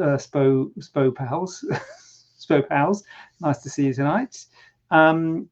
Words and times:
uh, 0.00 0.16
Spo 0.16 0.70
Spo 0.78 1.14
pals, 1.14 1.64
Spo 2.40 2.66
pals. 2.68 3.04
Nice 3.40 3.58
to 3.58 3.70
see 3.70 3.86
you 3.86 3.94
tonight. 3.94 4.44
Um, 4.90 5.48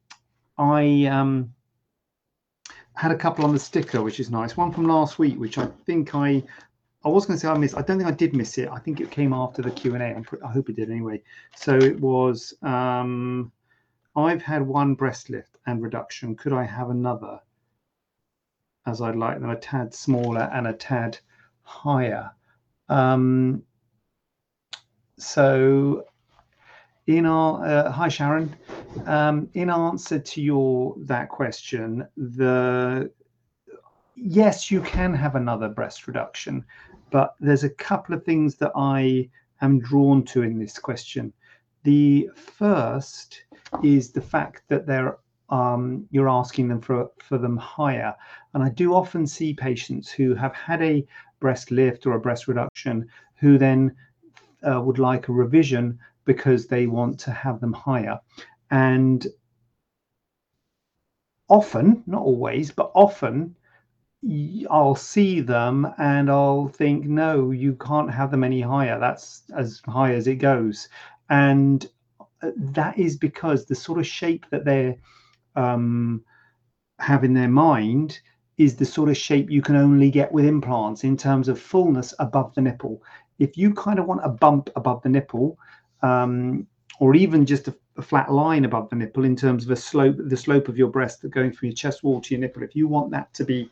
I 0.59 1.07
um, 1.07 1.55
had 2.95 3.11
a 3.11 3.17
couple 3.17 3.45
on 3.45 3.53
the 3.53 3.59
sticker, 3.59 4.03
which 4.03 4.21
is 4.21 4.31
nice. 4.31 4.57
One 4.57 4.73
from 4.73 4.85
last 4.85 5.19
week, 5.19 5.39
which 5.39 5.59
I 5.59 5.67
think 5.87 6.15
I 6.15 6.43
I 7.03 7.09
was 7.09 7.25
going 7.25 7.39
to 7.39 7.41
say 7.41 7.49
I 7.49 7.57
missed. 7.57 7.77
I 7.77 7.83
don't 7.83 7.97
think 7.97 8.09
I 8.09 8.15
did 8.15 8.37
miss 8.37 8.59
it. 8.59 8.69
I 8.69 8.79
think 8.79 9.01
it 9.01 9.11
came 9.11 9.33
after 9.33 9.63
the 9.63 9.71
Q 9.71 9.95
and 9.95 10.03
A. 10.03 10.23
I 10.45 10.53
hope 10.53 10.69
it 10.69 10.77
did 10.77 10.91
anyway. 10.91 11.23
So 11.57 11.77
it 11.77 11.99
was. 11.99 12.53
Um, 12.63 13.53
I've 14.17 14.43
had 14.43 14.63
one 14.63 14.95
breast 14.95 15.31
lift 15.31 15.57
and 15.67 15.81
reduction. 15.81 16.37
Could 16.37 16.53
I 16.53 16.65
have 16.65 16.91
another? 16.91 17.41
As 18.87 19.01
I'd 19.01 19.17
like 19.17 19.41
them 19.41 19.51
a 19.51 19.57
tad 19.57 19.95
smaller 19.95 20.51
and 20.53 20.67
a 20.67 20.73
tad 20.73 21.19
higher. 21.63 22.33
Um, 22.89 23.63
so 25.21 26.05
in 27.07 27.27
our 27.27 27.65
uh, 27.65 27.91
hi 27.91 28.09
Sharon, 28.09 28.55
um, 29.07 29.49
in 29.55 29.71
answer 29.71 30.19
to 30.19 30.43
your 30.43 30.95
that 30.99 31.29
question, 31.29 32.07
the 32.17 33.11
yes, 34.15 34.71
you 34.71 34.81
can 34.81 35.15
have 35.15 35.35
another 35.35 35.69
breast 35.69 36.07
reduction, 36.07 36.65
but 37.11 37.35
there's 37.41 37.65
a 37.65 37.71
couple 37.71 38.15
of 38.15 38.25
things 38.25 38.57
that 38.57 38.73
I 38.75 39.29
am 39.61 39.81
drawn 39.81 40.25
to 40.27 40.43
in 40.43 40.59
this 40.59 40.79
question. 40.79 41.33
The 41.83 42.29
first 42.35 43.45
is 43.83 44.13
the 44.13 44.21
fact 44.21 44.63
that 44.69 44.87
they're 44.87 45.19
um, 45.49 46.07
you're 46.11 46.29
asking 46.29 46.69
them 46.69 46.81
for 46.81 47.11
for 47.23 47.39
them 47.39 47.57
higher, 47.57 48.15
and 48.55 48.63
I 48.63 48.69
do 48.69 48.95
often 48.95 49.27
see 49.27 49.53
patients 49.53 50.11
who 50.11 50.35
have 50.35 50.55
had 50.55 50.81
a 50.83 51.07
breast 51.41 51.71
lift 51.71 52.07
or 52.07 52.13
a 52.13 52.21
breast 52.21 52.47
reduction 52.47 53.09
who 53.37 53.59
then 53.59 53.97
uh, 54.63 54.81
would 54.81 54.99
like 54.99 55.29
a 55.29 55.33
revision 55.33 55.99
because 56.25 56.67
they 56.67 56.87
want 56.87 57.19
to 57.21 57.31
have 57.31 57.61
them 57.61 57.73
higher. 57.73 58.21
And 58.71 59.27
often, 61.49 62.03
not 62.07 62.23
always, 62.23 62.71
but 62.71 62.93
often, 62.95 63.57
I'll 64.71 64.95
see 64.95 65.41
them 65.41 65.89
and 65.99 66.31
I'll 66.31 66.69
think, 66.69 67.07
no, 67.07 67.51
you 67.51 67.75
can't 67.75 68.11
have 68.13 68.31
them 68.31 68.45
any 68.45 68.61
higher. 68.61 68.99
That's 69.01 69.43
as 69.57 69.81
high 69.87 70.15
as 70.15 70.27
it 70.27 70.37
goes. 70.37 70.89
And 71.31 71.89
uh, 72.43 72.51
that 72.57 72.99
is 72.99 73.17
because 73.17 73.65
the 73.65 73.75
sort 73.75 73.99
of 73.99 74.07
shape 74.07 74.45
that 74.51 74.65
they 74.65 74.99
um, 75.57 76.23
have 76.99 77.25
in 77.25 77.35
their 77.35 77.49
mind 77.49 78.21
is 78.59 78.77
the 78.77 78.85
sort 78.85 79.09
of 79.09 79.17
shape 79.17 79.51
you 79.51 79.63
can 79.63 79.77
only 79.77 80.11
get 80.11 80.31
with 80.33 80.45
implants 80.45 81.03
in 81.03 81.17
terms 81.17 81.49
of 81.49 81.59
fullness 81.59 82.13
above 82.19 82.55
the 82.55 82.61
nipple 82.61 83.03
if 83.41 83.57
you 83.57 83.75
kind 83.75 83.99
of 83.99 84.07
want 84.07 84.21
a 84.23 84.29
bump 84.29 84.71
above 84.77 85.03
the 85.03 85.09
nipple, 85.09 85.59
um, 86.03 86.67
or 87.01 87.17
even 87.17 87.45
just 87.47 87.67
a, 87.67 87.75
a, 87.97 88.03
flat 88.03 88.31
line 88.31 88.65
above 88.67 88.89
the 88.91 88.97
nipple 88.97 89.25
in 89.25 89.35
terms 89.35 89.65
of 89.65 89.71
a 89.71 89.77
slope, 89.77 90.17
the 90.19 90.37
slope 90.37 90.69
of 90.69 90.77
your 90.77 90.89
breast 90.89 91.29
going 91.31 91.51
from 91.51 91.69
your 91.69 91.75
chest 91.75 92.05
wall 92.05 92.21
to 92.21 92.35
your 92.35 92.41
nipple, 92.41 92.63
if 92.63 92.77
you 92.77 92.87
want 92.87 93.11
that 93.11 93.33
to 93.35 93.45
be 93.45 93.69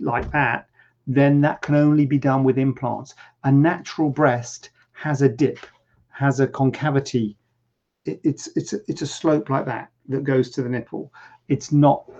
like 0.00 0.30
that, 0.32 0.68
then 1.06 1.40
that 1.40 1.62
can 1.62 1.76
only 1.76 2.04
be 2.04 2.18
done 2.18 2.44
with 2.44 2.58
implants. 2.58 3.14
A 3.44 3.52
natural 3.52 4.10
breast 4.10 4.70
has 4.92 5.22
a 5.22 5.28
dip, 5.28 5.58
has 6.08 6.40
a 6.40 6.46
concavity. 6.46 7.36
It, 8.04 8.20
it's 8.24 8.48
it's 8.56 8.72
a, 8.72 8.78
it's 8.88 9.02
a 9.02 9.06
slope 9.06 9.48
like 9.48 9.66
that 9.66 9.90
that 10.08 10.24
goes 10.24 10.50
to 10.50 10.62
the 10.62 10.68
nipple. 10.68 11.12
It's 11.48 11.70
not 11.70 12.10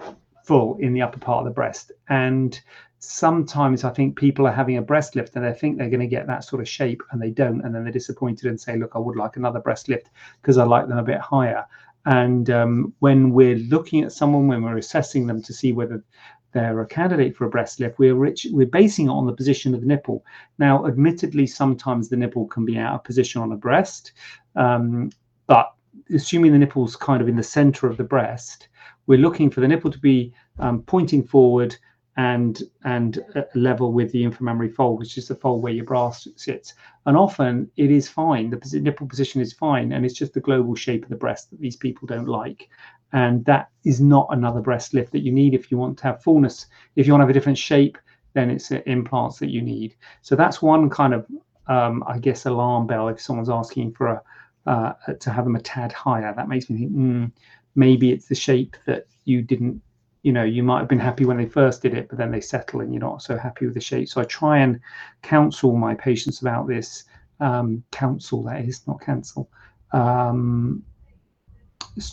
full 0.45 0.77
in 0.79 0.93
the 0.93 1.03
upper 1.03 1.19
part 1.19 1.41
of 1.41 1.45
the 1.45 1.55
breast, 1.55 1.93
and 2.09 2.61
sometimes 3.05 3.83
I 3.83 3.91
think 3.91 4.17
people 4.17 4.47
are 4.47 4.53
having 4.53 4.77
a 4.77 4.83
breast 4.83 5.17
lift 5.17 5.35
and 5.35 5.45
they 5.45 5.53
think 5.53 5.77
they're 5.77 5.91
going 5.91 6.01
to 6.01 6.07
get 6.07 6.29
that 6.29 6.45
sort 6.45 6.63
of 6.63 6.69
shape 6.69 7.03
and 7.11 7.21
they 7.21 7.31
don't. 7.31 7.61
And 7.63 7.75
then 7.75 7.83
they're 7.83 7.93
disappointed 7.93 8.49
and 8.49 8.61
say, 8.61 8.77
look, 8.77 8.93
I 8.95 9.01
would 9.01 9.17
like 9.17 9.37
another 9.37 9.59
breast 9.59 9.89
lift 9.89 10.11
because 10.41 10.57
I 10.57 10.65
like 10.65 10.87
them 10.87 10.99
a 10.99 11.03
bit 11.03 11.19
higher. 11.19 11.67
And 12.07 12.49
um, 12.51 12.95
when 13.01 13.33
we're 13.33 13.57
looking 13.57 14.05
at 14.05 14.13
someone, 14.13 14.47
when 14.47 14.63
we're 14.63 14.79
assessing 14.79 15.27
them 15.27 15.43
to 15.43 15.53
see 15.53 15.73
whether 15.73 16.05
they're 16.53 16.81
a 16.81 16.87
candidate 16.87 17.37
for 17.37 17.45
a 17.45 17.51
breast 17.51 17.81
lift, 17.81 17.99
we're 17.99 18.15
rich, 18.15 18.47
we're 18.53 18.67
basing 18.67 19.07
it 19.07 19.11
on 19.11 19.27
the 19.27 19.33
position 19.33 19.75
of 19.75 19.81
the 19.81 19.87
nipple. 19.87 20.25
Now, 20.59 20.87
admittedly, 20.87 21.49
sometimes 21.49 22.09
the 22.09 22.17
nipple 22.17 22.47
can 22.47 22.65
be 22.65 22.79
out 22.79 22.95
of 22.95 23.05
position 23.05 23.43
on 23.43 23.51
a 23.51 23.57
breast, 23.57 24.13
um, 24.55 25.11
but 25.49 25.75
assuming 26.15 26.53
the 26.53 26.59
nipple's 26.59 26.95
kind 26.95 27.21
of 27.21 27.29
in 27.29 27.37
the 27.37 27.43
center 27.43 27.89
of 27.89 27.97
the 27.97 28.05
breast, 28.05 28.69
we're 29.07 29.19
looking 29.19 29.51
for 29.51 29.61
the 29.61 29.69
nipple 29.69 29.91
to 29.91 29.99
be 29.99 30.33
um, 30.59 30.83
pointing 30.83 31.23
forward 31.23 31.77
and 32.17 32.63
and 32.85 33.25
level 33.55 33.93
with 33.93 34.13
the 34.13 34.23
inframammary 34.23 34.73
fold, 34.73 34.99
which 34.99 35.17
is 35.17 35.29
the 35.29 35.35
fold 35.35 35.63
where 35.63 35.73
your 35.73 35.85
bra 35.85 36.11
sits. 36.11 36.75
And 37.07 37.17
often 37.17 37.71
it 37.77 37.91
is 37.91 38.09
fine. 38.09 38.51
The 38.51 38.81
nipple 38.81 39.07
position 39.07 39.41
is 39.41 39.53
fine, 39.53 39.93
and 39.93 40.05
it's 40.05 40.15
just 40.15 40.35
the 40.35 40.41
global 40.41 40.75
shape 40.75 41.05
of 41.05 41.09
the 41.09 41.17
breast 41.17 41.51
that 41.51 41.61
these 41.61 41.77
people 41.77 42.07
don't 42.07 42.29
like. 42.29 42.69
And 43.13 43.45
that 43.47 43.71
is 43.85 44.01
not 44.01 44.27
another 44.31 44.61
breast 44.61 44.95
lift 44.95 45.13
that 45.13 45.23
you 45.23 45.33
need 45.33 45.55
if 45.55 45.71
you 45.71 45.79
want 45.79 45.99
to 45.99 46.05
have 46.05 46.23
fullness. 46.23 46.67
If 46.97 47.07
you 47.07 47.13
want 47.13 47.21
to 47.21 47.25
have 47.25 47.31
a 47.31 47.35
different 47.35 47.59
shape, 47.59 47.99
then 48.35 48.51
it's 48.51 48.71
implants 48.71 49.39
that 49.39 49.51
you 49.51 49.63
need. 49.63 49.95
So 50.23 50.37
that's 50.37 50.63
one 50.63 50.89
kind 50.89 51.13
of, 51.15 51.27
um, 51.67 52.03
I 52.07 52.19
guess, 52.19 52.47
alarm 52.47 52.87
bell 52.87 53.09
if 53.09 53.21
someone's 53.21 53.51
asking 53.51 53.93
for 53.93 54.07
a 54.09 54.23
uh, 54.67 54.93
to 55.19 55.31
have 55.31 55.45
them 55.45 55.57
a 55.57 55.61
tad 55.61 55.93
higher. 55.93 56.33
That 56.35 56.49
makes 56.49 56.71
me 56.71 56.79
think 56.79 56.93
mm, 56.93 57.33
maybe 57.75 58.11
it's 58.11 58.27
the 58.27 58.35
shape 58.35 58.77
that 58.87 59.07
you 59.25 59.43
didn't 59.43 59.81
you 60.23 60.33
know 60.33 60.45
you 60.45 60.63
might 60.63 60.79
have 60.79 60.89
been 60.89 60.99
happy 60.99 61.25
when 61.25 61.37
they 61.37 61.47
first 61.47 61.83
did 61.83 61.95
it 61.95 62.09
but 62.09 62.19
then 62.19 62.31
they 62.31 62.41
settle 62.41 62.81
and 62.81 62.93
you're 62.93 63.01
not 63.01 63.23
so 63.23 63.37
happy 63.37 63.65
with 63.67 63.75
the 63.75 63.81
shape. 63.81 64.09
So 64.09 64.21
i 64.21 64.25
try 64.25 64.59
and 64.59 64.81
counsel 65.23 65.77
my 65.77 65.95
patients 65.95 66.41
about 66.41 66.67
this 66.67 67.05
um, 67.41 67.83
counsel 67.91 68.43
that 68.45 68.65
is 68.65 68.87
not 68.87 69.01
cancel 69.01 69.51
um, 69.93 70.83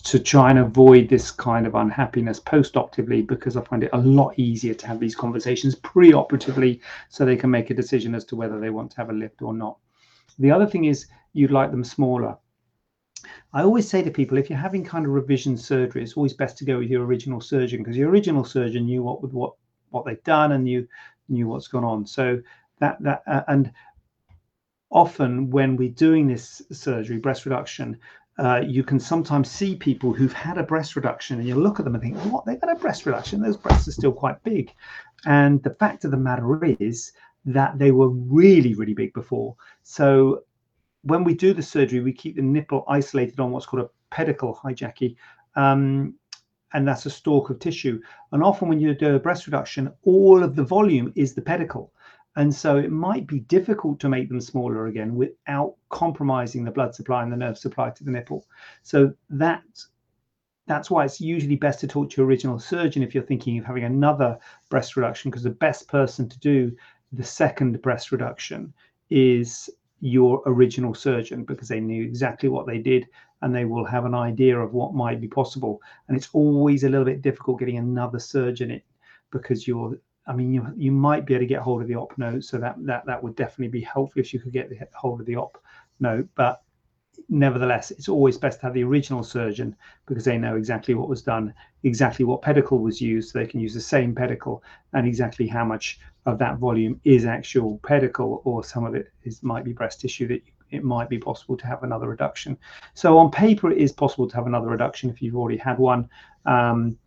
to 0.04 0.20
try 0.20 0.50
and 0.50 0.60
avoid 0.60 1.08
this 1.08 1.32
kind 1.32 1.66
of 1.66 1.76
unhappiness 1.76 2.40
post-operatively 2.40 3.22
because 3.22 3.56
i 3.56 3.62
find 3.62 3.84
it 3.84 3.92
a 3.94 3.98
lot 3.98 4.34
easier 4.38 4.74
to 4.74 4.88
have 4.88 5.00
these 5.00 5.16
conversations 5.16 5.76
pre-operatively 5.76 6.82
so 7.10 7.24
they 7.24 7.36
can 7.36 7.52
make 7.52 7.70
a 7.70 7.76
decision 7.76 8.16
as 8.16 8.26
to 8.26 8.36
whether 8.36 8.60
they 8.60 8.72
want 8.72 8.92
to 8.92 8.98
have 8.98 9.10
a 9.10 9.14
lift 9.14 9.42
or 9.42 9.54
not. 9.54 9.78
The 10.40 10.52
other 10.52 10.66
thing 10.66 10.86
is 10.86 11.08
you'd 11.34 11.52
like 11.52 11.70
them 11.72 11.84
smaller 11.84 12.36
I 13.54 13.64
always 13.64 13.90
say 13.90 14.02
to 14.02 14.12
people, 14.12 14.38
if 14.38 14.50
you're 14.50 14.60
having 14.60 14.84
kind 14.84 15.06
of 15.06 15.12
revision 15.12 15.58
surgery, 15.58 16.04
it's 16.04 16.18
always 16.18 16.34
best 16.34 16.58
to 16.60 16.66
go 16.66 16.80
with 16.80 16.90
your 16.90 17.06
original 17.06 17.42
surgeon 17.42 17.80
because 17.80 17.98
your 17.98 18.10
original 18.10 18.44
surgeon 18.44 18.86
knew 18.86 19.04
what 19.04 19.22
with 19.22 19.34
what 19.34 19.54
what 19.90 20.06
they'd 20.06 20.24
done 20.24 20.52
and 20.52 20.64
knew 20.64 20.88
knew 21.28 21.48
what's 21.48 21.68
gone 21.68 21.84
on. 21.84 22.06
So 22.06 22.42
that 22.80 23.02
that 23.02 23.24
uh, 23.28 23.42
and 23.48 23.72
often 24.92 25.50
when 25.50 25.76
we're 25.76 25.90
doing 25.90 26.28
this 26.28 26.62
surgery, 26.72 27.18
breast 27.18 27.46
reduction, 27.46 27.98
uh, 28.38 28.62
you 28.66 28.84
can 28.84 29.00
sometimes 29.00 29.52
see 29.52 29.76
people 29.76 30.14
who've 30.14 30.34
had 30.34 30.58
a 30.58 30.64
breast 30.64 30.96
reduction 30.96 31.40
and 31.40 31.48
you 31.48 31.56
look 31.56 31.80
at 31.80 31.86
them 31.86 31.96
and 31.96 32.02
think, 32.02 32.18
what, 32.32 32.46
they've 32.46 32.62
had 32.62 32.76
a 32.76 32.80
breast 32.80 33.06
reduction. 33.06 33.42
Those 33.42 33.58
breasts 33.58 33.88
are 33.88 33.92
still 33.92 34.14
quite 34.14 34.42
big. 34.44 34.74
And 35.26 35.62
the 35.64 35.72
fact 35.72 36.06
of 36.06 36.12
the 36.12 36.18
matter 36.18 36.64
is 36.80 37.12
that 37.46 37.78
they 37.78 37.92
were 37.92 38.10
really, 38.10 38.76
really 38.76 38.94
big 38.94 39.14
before. 39.14 39.56
So 39.84 40.44
when 41.04 41.24
we 41.24 41.34
do 41.34 41.54
the 41.54 41.64
surgery, 41.64 42.02
we 42.02 42.14
keep 42.14 42.36
the 42.36 42.42
nipple 42.42 42.84
isolated 42.88 43.40
on 43.40 43.52
what's 43.52 43.66
called 43.66 43.84
a 43.84 43.90
pedicle, 44.16 44.54
hi 44.62 44.74
Jackie, 44.74 45.18
um, 45.56 46.14
and 46.74 46.88
that's 46.88 47.06
a 47.06 47.10
stalk 47.10 47.50
of 47.50 47.60
tissue. 47.60 48.00
And 48.32 48.44
often 48.44 48.68
when 48.68 48.80
you 48.80 48.94
do 48.94 49.16
a 49.16 49.20
breast 49.20 49.48
reduction, 49.48 49.92
all 50.04 50.44
of 50.44 50.56
the 50.56 50.64
volume 50.64 51.12
is 51.16 51.34
the 51.34 51.42
pedicle. 51.42 51.92
And 52.36 52.54
so 52.54 52.78
it 52.78 52.92
might 52.92 53.28
be 53.28 53.40
difficult 53.40 54.00
to 54.02 54.10
make 54.10 54.30
them 54.30 54.40
smaller 54.40 54.86
again 54.86 55.16
without 55.16 55.76
compromising 55.90 56.64
the 56.64 56.72
blood 56.72 56.94
supply 56.94 57.24
and 57.24 57.32
the 57.32 57.38
nerve 57.38 57.58
supply 57.58 57.90
to 57.90 58.04
the 58.04 58.12
nipple. 58.12 58.46
So 58.84 59.14
that 59.32 59.64
that's 60.68 60.92
why 60.92 61.04
it's 61.04 61.20
usually 61.20 61.56
best 61.56 61.80
to 61.80 61.88
talk 61.88 62.12
to 62.12 62.22
your 62.22 62.28
original 62.28 62.60
surgeon 62.60 63.02
if 63.02 63.16
you're 63.16 63.24
thinking 63.24 63.58
of 63.58 63.66
having 63.66 63.86
another 63.86 64.38
breast 64.70 64.96
reduction, 64.96 65.32
because 65.32 65.44
the 65.44 65.50
best 65.50 65.88
person 65.88 66.30
to 66.30 66.40
do 66.40 66.72
the 67.12 67.24
second 67.24 67.82
breast 67.82 68.12
reduction 68.12 68.72
is 69.10 69.68
your 70.02 70.42
original 70.46 70.94
surgeon 70.94 71.44
because 71.44 71.68
they 71.68 71.80
knew 71.80 72.04
exactly 72.04 72.50
what 72.50 72.66
they 72.66 72.78
did 72.78 73.08
and 73.42 73.54
they 73.54 73.66
will 73.66 73.86
have 73.86 74.06
an 74.06 74.14
idea 74.14 74.58
of 74.58 74.74
what 74.74 74.94
might 74.94 75.22
be 75.22 75.28
possible. 75.28 75.82
And 76.08 76.18
it's 76.18 76.30
always 76.34 76.84
a 76.84 76.90
little 76.90 77.06
bit 77.06 77.22
difficult 77.22 77.60
getting 77.60 77.78
another 77.78 78.20
surgeon 78.20 78.72
in 78.72 78.82
because 79.32 79.68
you're 79.68 79.98
I 80.30 80.34
mean, 80.34 80.54
you 80.54 80.68
you 80.78 80.92
might 80.92 81.26
be 81.26 81.34
able 81.34 81.42
to 81.42 81.48
get 81.48 81.62
hold 81.62 81.82
of 81.82 81.88
the 81.88 81.96
op 81.96 82.16
note, 82.20 82.44
so 82.44 82.60
that 82.60 82.76
that 82.86 83.04
that 83.08 83.22
would 83.24 83.36
definitely 83.36 83.70
be 83.70 83.82
helpful 83.82 84.20
if 84.22 84.32
you 84.32 84.40
could 84.40 84.54
get 84.54 84.70
the 84.70 84.78
hold 84.94 85.20
of 85.20 85.26
the 85.26 85.36
op 85.36 85.58
note. 86.00 86.30
But 86.36 86.62
nevertheless, 87.28 87.92
it's 87.92 88.10
always 88.10 88.38
best 88.38 88.60
to 88.60 88.68
have 88.68 88.74
the 88.74 88.84
original 88.84 89.24
surgeon 89.24 89.76
because 90.08 90.26
they 90.26 90.38
know 90.38 90.56
exactly 90.56 90.94
what 90.94 91.10
was 91.10 91.22
done, 91.22 91.54
exactly 91.84 92.26
what 92.26 92.42
pedicle 92.42 92.80
was 92.80 93.02
used. 93.02 93.32
So 93.32 93.40
they 93.40 93.48
can 93.48 93.60
use 93.60 93.74
the 93.74 93.82
same 93.82 94.16
pedicle 94.16 94.64
and 94.94 95.08
exactly 95.08 95.48
how 95.48 95.66
much 95.66 96.00
of 96.26 96.38
that 96.40 96.58
volume 96.58 97.00
is 97.04 97.26
actual 97.26 97.80
pedicle 97.84 98.42
or 98.46 98.64
some 98.64 98.86
of 98.86 98.96
it 98.96 99.12
is 99.24 99.42
might 99.44 99.64
be 99.64 99.74
breast 99.74 100.02
tissue 100.02 100.28
that 100.28 100.44
it 100.72 100.84
might 100.84 101.10
be 101.10 101.18
possible 101.18 101.58
to 101.58 101.68
have 101.68 101.84
another 101.84 102.08
reduction. 102.08 102.58
So 102.94 103.18
on 103.18 103.32
paper, 103.32 103.72
it 103.72 103.78
is 103.80 103.92
possible 103.92 104.28
to 104.30 104.36
have 104.36 104.48
another 104.48 104.68
reduction 104.68 105.10
if 105.10 105.22
you've 105.22 105.36
already 105.36 105.58
had 105.58 105.80
one. 105.80 106.10
Um, 106.46 106.98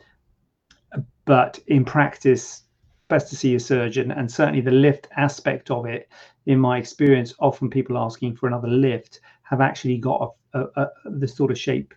but 1.24 1.58
in 1.68 1.84
practice, 1.84 2.62
best 3.08 3.28
to 3.28 3.36
see 3.36 3.54
a 3.54 3.60
surgeon 3.60 4.10
and 4.10 4.30
certainly 4.30 4.62
the 4.62 4.70
lift 4.70 5.06
aspect 5.16 5.70
of 5.70 5.84
it 5.84 6.08
in 6.46 6.58
my 6.58 6.78
experience 6.78 7.34
often 7.40 7.68
people 7.68 7.98
asking 7.98 8.34
for 8.34 8.46
another 8.46 8.68
lift 8.68 9.20
have 9.52 9.60
actually 9.60 9.98
got 9.98 10.32
a, 10.54 10.60
a, 10.60 10.82
a, 10.82 10.90
the 11.04 11.28
sort 11.28 11.50
of 11.50 11.58
shape 11.58 11.92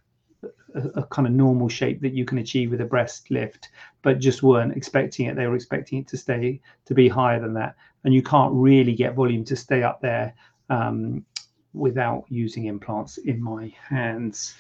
a, 0.75 1.03
kind 1.03 1.25
of 1.25 1.33
normal 1.33 1.69
shape 1.69 2.01
that 2.01 2.13
you 2.13 2.25
can 2.25 2.37
achieve 2.39 2.69
with 2.69 2.81
a 2.81 2.85
breast 2.85 3.31
lift 3.31 3.69
but 4.01 4.19
just 4.19 4.43
weren't 4.43 4.75
expecting 4.75 5.27
it 5.27 5.37
they 5.37 5.47
were 5.47 5.55
expecting 5.55 5.99
it 5.99 6.07
to 6.07 6.17
stay 6.17 6.59
to 6.83 6.93
be 6.93 7.07
higher 7.07 7.39
than 7.39 7.53
that 7.53 7.75
and 8.03 8.13
you 8.13 8.21
can't 8.21 8.53
really 8.53 8.93
get 8.93 9.15
volume 9.15 9.45
to 9.45 9.55
stay 9.55 9.83
up 9.83 10.01
there 10.01 10.33
um, 10.69 11.25
without 11.73 12.25
using 12.27 12.65
implants 12.65 13.17
in 13.19 13.41
my 13.41 13.73
hands 13.87 14.55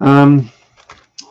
um, 0.00 0.50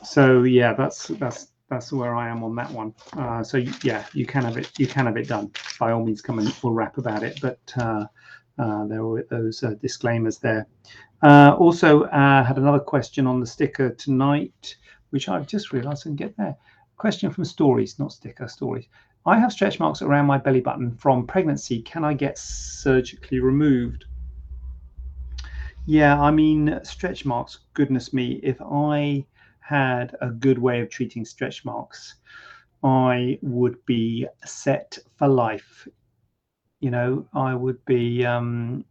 so 0.04 0.42
yeah 0.42 0.74
that's 0.74 1.10
that's 1.20 1.52
that's 1.70 1.94
where 1.94 2.16
I 2.16 2.28
am 2.30 2.44
on 2.44 2.56
that 2.56 2.72
one. 2.72 2.96
Uh, 3.16 3.44
so 3.44 3.58
yeah, 3.84 4.04
you 4.14 4.26
can 4.26 4.44
have 4.44 4.58
it. 4.58 4.72
You 4.80 4.88
can 4.88 5.06
have 5.06 5.18
it 5.18 5.28
done. 5.28 5.52
By 5.80 5.92
all 5.92 6.04
means, 6.04 6.20
come 6.20 6.40
and 6.40 6.52
we'll 6.64 6.74
rap 6.74 6.98
about 6.98 7.22
it. 7.22 7.38
But 7.44 7.60
uh, 7.78 8.06
there 8.88 9.04
were 9.04 9.26
those 9.30 9.64
uh, 9.64 9.74
disclaimers 9.82 10.38
there. 10.38 10.68
Uh, 11.22 11.56
also 11.58 12.04
uh, 12.04 12.44
had 12.44 12.58
another 12.58 12.80
question 12.80 13.28
on 13.28 13.40
the 13.40 13.46
sticker 13.46 13.90
tonight, 13.92 14.76
which 15.10 15.30
I've 15.30 15.48
just 15.48 15.74
realised 15.74 16.04
I 16.04 16.10
can 16.10 16.16
get 16.16 16.36
there. 16.38 16.56
Question 16.98 17.32
from 17.32 17.46
stories, 17.46 18.00
not 18.00 18.12
sticker 18.12 18.48
stories. 18.48 18.88
I 19.26 19.38
have 19.38 19.52
stretch 19.52 19.80
marks 19.80 20.02
around 20.02 20.28
my 20.28 20.38
belly 20.38 20.62
button 20.62 20.96
from 20.96 21.28
pregnancy. 21.28 21.82
Can 21.82 22.04
I 22.04 22.14
get 22.14 22.38
surgically 22.38 23.40
removed? 23.40 24.06
Yeah, 25.86 26.20
I 26.22 26.32
mean 26.32 26.80
stretch 26.84 27.26
marks. 27.26 27.60
Goodness 27.74 28.14
me, 28.14 28.40
if 28.44 28.62
I 28.62 29.26
had 29.60 30.16
a 30.22 30.30
good 30.30 30.58
way 30.58 30.82
of 30.82 30.90
treating 30.90 31.26
stretch 31.26 31.66
marks, 31.66 32.16
I 32.84 33.40
would 33.42 33.84
be 33.86 34.28
set 34.46 34.98
for 35.18 35.28
life. 35.28 35.88
You 36.80 36.92
know, 36.92 37.26
I 37.34 37.54
would 37.54 37.84
be, 37.86 38.26
um, 38.26 38.86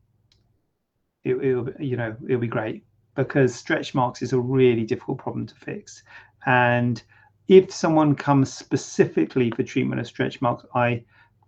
it, 1.25 1.35
it, 1.35 1.81
you 1.81 1.96
know, 1.96 2.14
it'll 2.25 2.40
be 2.40 2.46
great 2.46 2.85
because 3.14 3.55
stretch 3.55 3.94
marks 3.94 4.23
is 4.23 4.32
a 4.32 4.38
really 4.38 4.85
difficult 4.85 5.19
problem 5.19 5.46
to 5.46 5.55
fix. 5.55 6.02
And 6.46 7.02
if 7.49 7.73
someone 7.73 8.14
comes 8.14 8.52
specifically 8.52 9.50
for 9.50 9.62
treatment 9.62 10.00
of 10.00 10.06
stretch 10.06 10.40
marks, 10.40 10.64
I 10.75 11.02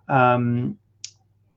um, 0.08 0.78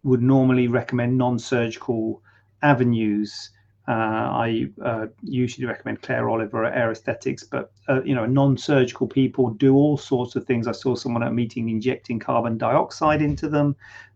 would 0.04 0.22
normally 0.22 0.68
recommend 0.68 1.18
non-surgical 1.18 2.22
avenues 2.62 3.52
uh, 3.86 3.92
I 3.92 4.70
uh, 4.82 5.08
usually 5.24 5.68
recommend 5.68 6.02
Claire 6.02 6.30
Oliver 6.30 6.64
at 6.64 6.90
Aesthetics, 6.90 7.44
but 7.44 7.74
uh, 7.90 8.02
you 8.04 8.16
know, 8.16 8.26
non-surgical 8.26 9.08
people 9.08 9.50
do 9.50 9.76
all 9.76 9.98
sorts 9.98 10.38
of 10.38 10.46
things. 10.46 10.68
I 10.68 10.72
saw 10.72 10.96
someone 10.96 11.22
at 11.22 11.30
a 11.30 11.34
meeting 11.34 11.68
injecting 11.68 12.18
carbon 12.18 12.58
dioxide 12.58 13.22
into 13.22 13.50
them. 13.50 13.76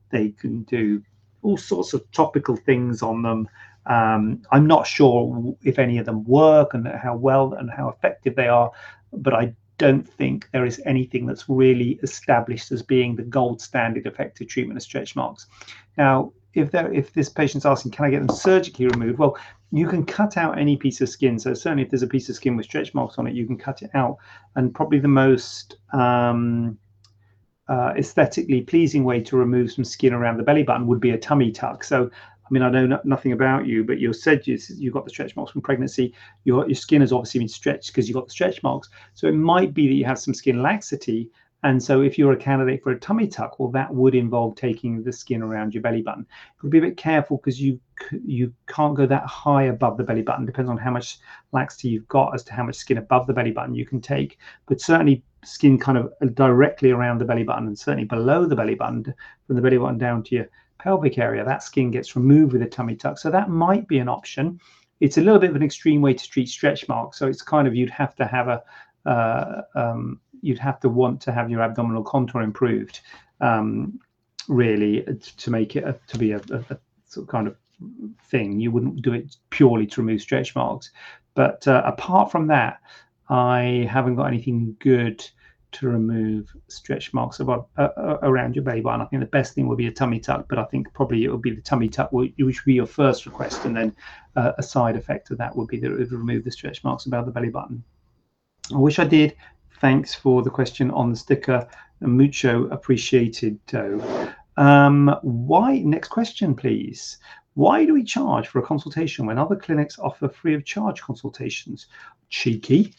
They 0.10 0.30
can 0.30 0.64
do 0.64 1.02
all 1.44 1.58
sorts 1.58 1.94
of 1.94 2.10
topical 2.12 2.56
things 2.56 3.02
on 3.02 3.22
them. 3.22 3.48
Um, 3.86 4.42
I'm 4.52 4.68
not 4.68 4.86
sure 4.86 5.56
if 5.64 5.80
any 5.80 5.98
of 5.98 6.06
them 6.06 6.24
work 6.26 6.74
and 6.74 6.88
how 6.88 7.16
well 7.16 7.54
and 7.54 7.70
how 7.70 7.90
effective 7.90 8.36
they 8.36 8.48
are, 8.48 8.72
but 9.14 9.34
I 9.34 9.54
don't 9.78 10.08
think 10.08 10.50
there 10.52 10.66
is 10.66 10.82
anything 10.86 11.26
that's 11.26 11.48
really 11.48 12.00
established 12.04 12.72
as 12.72 12.82
being 12.82 13.16
the 13.16 13.24
gold 13.24 13.62
standard 13.62 14.06
effective 14.06 14.48
treatment 14.48 14.78
of 14.78 14.84
stretch 14.84 15.16
marks. 15.16 15.48
Now, 15.98 16.34
if 16.54 16.72
there 16.72 16.92
if 16.92 17.14
this 17.14 17.30
patient's 17.30 17.66
asking, 17.66 17.92
can 17.92 18.06
I 18.06 18.10
get 18.10 18.26
them 18.26 18.36
surgically 18.36 18.88
removed? 18.88 19.20
Well, 19.20 19.38
you 19.72 19.88
can 19.88 20.06
cut 20.06 20.38
out 20.38 20.58
any 20.58 20.76
piece 20.76 21.02
of 21.02 21.10
skin. 21.10 21.38
So 21.40 21.54
certainly, 21.54 21.84
if 21.84 21.90
there's 21.90 22.04
a 22.04 22.08
piece 22.08 22.30
of 22.30 22.36
skin 22.36 22.56
with 22.56 22.66
stretch 22.66 22.94
marks 22.94 23.18
on 23.18 23.28
it, 23.28 23.36
you 23.36 23.46
can 23.46 23.58
cut 23.58 23.82
it 23.82 23.92
out. 23.94 24.18
And 24.56 24.74
probably 24.74 25.00
the 25.00 25.08
most 25.08 25.78
um, 25.94 26.78
uh, 27.70 27.94
aesthetically 27.98 28.62
pleasing 28.62 29.04
way 29.04 29.22
to 29.22 29.38
remove 29.38 29.72
some 29.72 29.84
skin 29.84 30.14
around 30.14 30.38
the 30.38 30.44
belly 30.44 30.64
button 30.64 30.88
would 30.88 31.00
be 31.00 31.12
a 31.12 31.18
tummy 31.18 31.52
tuck. 31.52 31.84
So 31.84 32.10
I 32.10 32.50
mean, 32.50 32.64
I 32.64 32.70
know 32.70 32.86
no, 32.86 33.00
nothing 33.04 33.34
about 33.34 33.66
you, 33.66 33.84
but 33.84 34.00
you 34.00 34.14
said 34.14 34.48
you, 34.48 34.58
you 34.76 34.90
got 34.90 35.04
the 35.04 35.10
stretch 35.10 35.36
marks 35.36 35.52
from 35.52 35.62
pregnancy. 35.62 36.14
Your, 36.46 36.66
your 36.66 36.76
skin 36.76 37.02
has 37.02 37.12
obviously 37.12 37.40
been 37.40 37.50
stretched 37.50 37.88
because 37.88 38.08
you've 38.08 38.16
got 38.16 38.26
the 38.26 38.32
stretch 38.32 38.64
marks. 38.64 38.90
So 39.16 39.28
it 39.28 39.34
might 39.34 39.74
be 39.74 39.88
that 39.88 39.94
you 39.96 40.06
have 40.06 40.18
some 40.18 40.34
skin 40.34 40.62
laxity 40.62 41.30
and 41.64 41.82
so 41.82 42.02
if 42.02 42.18
you're 42.18 42.34
a 42.34 42.38
candidate 42.38 42.84
for 42.84 42.92
a 42.92 43.00
tummy 43.00 43.28
tuck, 43.28 43.60
well, 43.60 43.70
that 43.72 43.94
would 43.94 44.14
involve 44.14 44.56
taking 44.56 45.02
the 45.02 45.12
skin 45.12 45.42
around 45.42 45.74
your 45.74 45.82
belly 45.82 46.04
button. 46.04 46.26
You'll 46.62 46.70
be 46.70 46.78
a 46.78 46.82
bit 46.82 46.98
careful 46.98 47.38
because 47.38 47.60
you 47.60 47.80
you 48.24 48.54
can't 48.68 48.96
go 48.96 49.08
that 49.08 49.26
high 49.26 49.64
above 49.64 49.98
the 49.98 50.04
belly 50.04 50.22
button. 50.22 50.46
Depends 50.46 50.70
on 50.70 50.78
how 50.78 50.92
much 50.92 51.18
laxity 51.52 51.90
you've 51.90 52.08
got 52.08 52.36
as 52.36 52.44
to 52.44 52.54
how 52.54 52.64
much 52.64 52.76
skin 52.76 53.00
above 53.00 53.26
the 53.26 53.34
belly 53.34 53.52
button 53.52 53.74
you 53.74 53.88
can 53.88 54.00
take. 54.00 54.38
But 54.68 54.82
certainly 54.82 55.24
skin 55.48 55.78
kind 55.80 55.98
of 55.98 56.14
directly 56.36 56.92
around 56.92 57.20
the 57.20 57.26
belly 57.26 57.44
button 57.44 57.68
and 57.68 57.78
certainly 57.78 58.06
below 58.06 58.46
the 58.46 58.56
belly 58.56 58.76
button, 58.76 59.04
from 59.46 59.56
the 59.56 59.62
belly 59.62 59.78
button 59.78 59.98
down 59.98 60.24
to 60.24 60.36
your 60.36 60.50
pelvic 60.80 61.18
area, 61.18 61.44
that 61.44 61.64
skin 61.64 61.92
gets 61.92 62.16
removed 62.16 62.54
with 62.54 62.62
a 62.62 62.68
tummy 62.68 62.96
tuck. 62.96 63.18
So 63.18 63.32
that 63.32 63.50
might 63.50 63.88
be 63.88 64.00
an 64.00 64.10
option. 64.10 64.60
It's 65.00 65.18
a 65.18 65.22
little 65.22 65.40
bit 65.40 65.52
of 65.52 65.56
an 65.56 65.64
extreme 65.64 66.02
way 66.02 66.14
to 66.14 66.30
treat 66.30 66.50
stretch 66.50 66.88
marks. 66.88 67.18
So 67.18 67.28
it's 67.28 67.42
kind 67.42 67.68
of 67.68 67.76
you'd 67.76 67.90
have 67.90 68.16
to 68.16 68.26
have 68.26 68.48
a 68.48 68.64
uh, 69.06 69.62
um, 69.76 70.20
you'd 70.42 70.60
have 70.60 70.80
to 70.82 70.90
want 70.90 71.22
to 71.22 71.32
have 71.32 71.50
your 71.50 71.62
abdominal 71.62 72.04
contour 72.04 72.42
improved, 72.42 73.00
um, 73.42 74.00
really, 74.50 75.06
to 75.38 75.50
make 75.50 75.76
it 75.76 75.84
a, 75.86 75.98
to 76.08 76.18
be 76.18 76.32
a, 76.32 76.42
a, 76.52 76.64
a, 76.70 76.78
sort 77.06 77.24
of 77.24 77.28
kind 77.28 77.48
of 77.48 77.56
thing. 78.26 78.60
You 78.60 78.72
wouldn't 78.72 79.02
do 79.02 79.14
it 79.14 79.38
purely 79.50 79.88
to 79.88 80.02
remove 80.02 80.22
stretch 80.22 80.56
marks. 80.56 80.92
But 81.36 81.68
uh, 81.68 81.84
apart 81.86 82.32
from 82.32 82.48
that, 82.48 82.80
I 83.30 83.88
haven't 83.90 84.16
got 84.16 84.26
anything 84.26 84.76
good 84.80 85.28
to 85.74 85.88
remove 85.90 86.56
stretch 86.68 87.14
marks 87.14 87.40
above, 87.40 87.68
uh, 87.78 87.90
uh, 87.98 88.18
around 88.24 88.56
your 88.56 88.64
belly 88.64 88.82
button. 88.82 89.02
I 89.02 89.06
think 89.06 89.20
the 89.20 89.28
best 89.28 89.54
thing 89.54 89.68
would 89.68 89.78
be 89.78 89.88
a 89.88 89.92
tummy 89.92 90.20
tuck, 90.20 90.46
but 90.48 90.58
I 90.58 90.64
think 90.66 90.92
probably 90.94 91.24
it 91.24 91.32
would 91.32 91.42
be 91.42 91.52
the 91.52 91.62
tummy 91.62 91.90
tuck, 91.90 92.12
which 92.12 92.34
would 92.40 92.56
be 92.66 92.74
your 92.74 92.86
first 92.86 93.26
request, 93.26 93.66
and 93.66 93.76
then 93.76 93.96
uh, 94.36 94.54
a 94.58 94.64
side 94.64 94.96
effect 94.96 95.30
of 95.32 95.38
that 95.38 95.56
would 95.56 95.68
be 95.68 95.80
that 95.80 95.92
it 95.92 95.98
would 95.98 96.12
remove 96.12 96.44
the 96.44 96.52
stretch 96.52 96.84
marks 96.84 97.06
above 97.06 97.26
the 97.26 97.32
belly 97.32 97.50
button. 97.50 97.84
I 98.74 98.78
wish 98.78 99.00
I 99.00 99.06
did. 99.06 99.36
Thanks 99.80 100.16
for 100.16 100.42
the 100.42 100.50
question 100.50 100.90
on 100.92 101.12
the 101.12 101.16
sticker. 101.16 101.68
Mucho 102.02 102.68
appreciated, 102.70 103.60
though. 103.68 104.32
Um, 104.56 105.16
why? 105.22 105.80
Next 105.80 106.08
question, 106.10 106.56
please. 106.56 107.18
Why 107.54 107.86
do 107.86 107.94
we 107.94 108.04
charge 108.04 108.48
for 108.48 108.60
a 108.60 108.64
consultation 108.64 109.26
when 109.26 109.38
other 109.38 109.56
clinics 109.56 109.98
offer 110.00 110.30
free 110.30 110.54
of 110.54 110.64
charge 110.64 111.02
consultations? 111.02 111.88
Cheeky, 112.30 112.94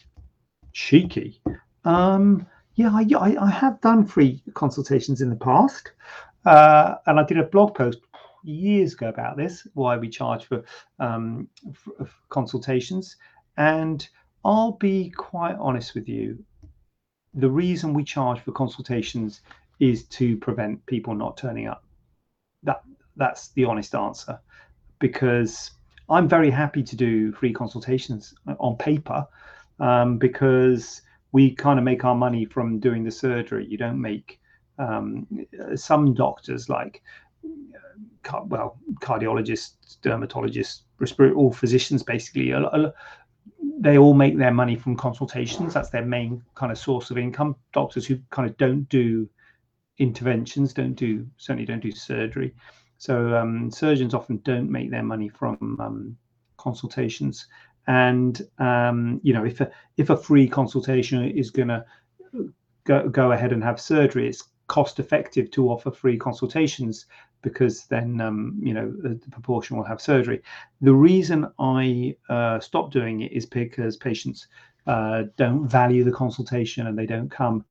cheeky. 0.73 1.41
Um, 1.85 2.45
yeah, 2.79 3.19
I, 3.19 3.35
I, 3.41 3.49
have 3.49 3.81
done 3.81 4.05
free 4.05 4.41
consultations 4.53 5.19
in 5.19 5.29
the 5.29 5.35
past, 5.35 5.91
uh, 6.45 6.95
and 7.07 7.19
I 7.19 7.23
did 7.23 7.37
a 7.37 7.43
blog 7.43 7.75
post 7.75 7.99
years 8.41 8.93
ago 8.93 9.09
about 9.09 9.35
this. 9.35 9.67
Why 9.73 9.97
we 9.97 10.07
charge 10.07 10.45
for, 10.45 10.63
um, 10.97 11.49
for 11.73 12.09
consultations, 12.29 13.17
and 13.57 14.07
I'll 14.45 14.71
be 14.71 15.09
quite 15.09 15.57
honest 15.59 15.93
with 15.93 16.07
you. 16.07 16.41
The 17.33 17.49
reason 17.49 17.93
we 17.93 18.05
charge 18.05 18.39
for 18.39 18.53
consultations 18.53 19.41
is 19.81 20.05
to 20.05 20.37
prevent 20.37 20.85
people 20.85 21.13
not 21.13 21.35
turning 21.35 21.67
up. 21.67 21.83
That 22.63 22.81
that's 23.17 23.49
the 23.49 23.65
honest 23.65 23.93
answer. 23.93 24.39
Because 24.99 25.71
I'm 26.09 26.29
very 26.29 26.49
happy 26.49 26.83
to 26.83 26.95
do 26.95 27.33
free 27.33 27.51
consultations 27.51 28.33
on 28.57 28.77
paper 28.77 29.27
um, 29.81 30.17
because 30.17 31.01
we 31.31 31.53
kind 31.53 31.79
of 31.79 31.85
make 31.85 32.05
our 32.05 32.15
money 32.15 32.45
from 32.45 32.79
doing 32.79 33.03
the 33.03 33.11
surgery. 33.11 33.65
You 33.67 33.77
don't 33.77 34.01
make 34.01 34.39
um, 34.77 35.27
some 35.75 36.13
doctors 36.13 36.69
like 36.69 37.01
well 38.45 38.77
cardiologists, 39.01 39.97
dermatologists, 40.01 40.81
respiratory, 40.99 41.35
all 41.35 41.51
physicians 41.51 42.03
basically 42.03 42.53
they 43.79 43.97
all 43.97 44.13
make 44.13 44.37
their 44.37 44.53
money 44.53 44.75
from 44.75 44.95
consultations. 44.95 45.73
That's 45.73 45.89
their 45.89 46.05
main 46.05 46.43
kind 46.55 46.71
of 46.71 46.77
source 46.77 47.11
of 47.11 47.17
income. 47.17 47.55
Doctors 47.73 48.05
who 48.05 48.19
kind 48.29 48.49
of 48.49 48.57
don't 48.57 48.87
do 48.89 49.29
interventions, 49.97 50.73
don't 50.73 50.93
do 50.93 51.25
certainly 51.37 51.65
don't 51.65 51.81
do 51.81 51.91
surgery. 51.91 52.53
So 52.97 53.35
um, 53.35 53.71
surgeons 53.71 54.13
often 54.13 54.41
don't 54.43 54.69
make 54.69 54.91
their 54.91 55.03
money 55.03 55.29
from 55.29 55.77
um, 55.79 56.17
consultations. 56.57 57.47
And 57.89 58.39
um, 58.59 59.19
you 59.23 59.33
know, 59.33 59.43
if 59.43 59.61
a 59.61 59.71
if 59.97 60.11
a 60.11 60.15
free 60.15 60.47
consultation 60.47 61.27
is 61.27 61.49
going 61.49 61.69
to 61.69 61.83
go, 62.83 63.09
go 63.09 63.31
ahead 63.31 63.51
and 63.51 63.63
have 63.63 63.81
surgery, 63.81 64.29
it's 64.29 64.43
cost 64.67 64.99
effective 64.99 65.49
to 65.51 65.69
offer 65.71 65.89
free 65.89 66.15
consultations 66.15 67.07
because 67.41 67.85
then 67.85 68.21
um, 68.21 68.59
you 68.61 68.75
know 68.75 68.93
the, 69.01 69.19
proportion 69.31 69.75
will 69.75 69.83
have 69.83 69.99
surgery. 69.99 70.39
The 70.81 70.93
reason 70.93 71.47
I 71.57 72.15
uh, 72.29 72.59
stopped 72.59 72.93
doing 72.93 73.21
it 73.21 73.31
is 73.31 73.47
because 73.47 73.97
patients 73.97 74.47
uh, 74.85 75.23
don't 75.35 75.67
value 75.67 76.03
the 76.03 76.11
consultation 76.11 76.85
and 76.85 76.95
they 76.95 77.07
don't 77.07 77.31
come, 77.31 77.65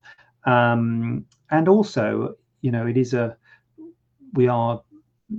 um, 0.46 1.24
and 1.52 1.68
also 1.68 2.34
you 2.62 2.72
know 2.72 2.88
it 2.88 2.96
is 2.96 3.14
a 3.14 3.36
we 4.32 4.48
are 4.48 4.82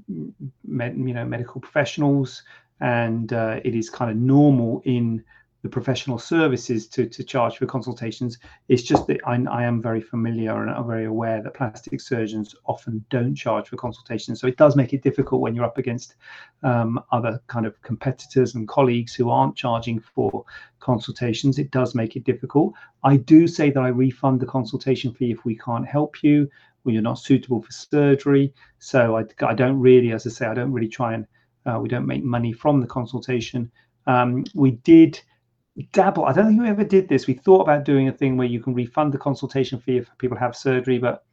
you 0.08 0.34
know 0.64 1.26
medical 1.26 1.60
professionals 1.60 2.44
and 2.82 3.34
uh, 3.34 3.60
it 3.64 3.76
is 3.76 3.90
kind 3.90 4.12
of 4.12 4.18
normal 4.18 4.82
in 4.86 5.24
the 5.62 5.70
professional 5.70 6.18
services 6.18 6.88
to, 6.88 7.06
to 7.06 7.22
charge 7.22 7.58
for 7.58 7.66
consultations. 7.66 8.38
It's 8.70 8.84
just 8.84 9.08
that 9.08 9.20
I, 9.26 9.36
I, 9.52 9.64
am 9.64 9.82
very 9.82 10.00
familiar 10.00 10.62
and 10.62 10.72
I'm 10.72 10.88
very 10.88 11.04
aware 11.04 11.42
that 11.44 11.54
plastic 11.54 12.00
surgeons 12.00 12.56
often 12.66 13.04
don't 13.10 13.36
charge 13.36 13.68
for 13.68 13.76
consultations. 13.76 14.40
So 14.40 14.48
it 14.48 14.56
does 14.56 14.78
make 14.78 14.94
it 14.94 15.04
difficult 15.04 15.42
when 15.42 15.56
you're 15.56 15.66
up 15.66 15.78
against 15.78 16.16
um, 16.64 17.02
other 17.12 17.42
kind 17.48 17.66
of 17.66 17.82
competitors 17.82 18.56
and 18.56 18.70
colleagues 18.70 19.14
who 19.14 19.30
aren't 19.30 19.58
charging 19.58 20.00
for 20.00 20.46
consultations. 20.80 21.60
It 21.60 21.72
does 21.72 21.94
make 21.94 22.16
it 22.16 22.24
difficult. 22.24 22.74
I 23.04 23.18
do 23.18 23.46
say 23.46 23.70
that 23.70 23.84
I 23.84 23.90
refund 23.90 24.40
the 24.40 24.46
consultation 24.46 25.14
fee 25.14 25.32
if 25.32 25.44
we 25.44 25.58
can't 25.58 25.86
help 25.86 26.24
you 26.24 26.50
or 26.86 26.94
you're 26.94 27.02
not 27.02 27.20
suitable 27.20 27.62
for 27.62 27.72
surgery. 27.72 28.54
So 28.78 29.18
I, 29.18 29.26
I 29.46 29.54
don't 29.56 29.78
really, 29.78 30.14
as 30.14 30.26
I 30.26 30.30
say, 30.30 30.46
I 30.46 30.54
don't 30.54 30.72
really 30.72 30.88
try 30.88 31.16
and 31.16 31.28
uh, 31.66 31.80
we 31.82 31.90
don't 31.90 32.06
make 32.06 32.24
money 32.24 32.54
from 32.54 32.82
the 32.82 32.88
consultation. 32.88 33.72
Um, 34.08 34.46
we 34.54 34.72
did 34.72 35.20
dabble. 35.92 36.26
I 36.26 36.34
don't 36.34 36.48
think 36.48 36.62
we 36.62 36.68
ever 36.68 36.84
did 36.84 37.08
this. 37.08 37.28
We 37.28 37.34
thought 37.34 37.62
about 37.62 37.86
doing 37.86 38.08
a 38.08 38.14
thing 38.14 38.38
where 38.38 38.48
you 38.48 38.60
can 38.60 38.74
refund 38.74 39.14
the 39.14 39.18
consultation 39.18 39.80
fee 39.80 39.98
if 39.98 40.10
people 40.18 40.38
have 40.38 40.56
surgery, 40.56 40.98
but 40.98 41.24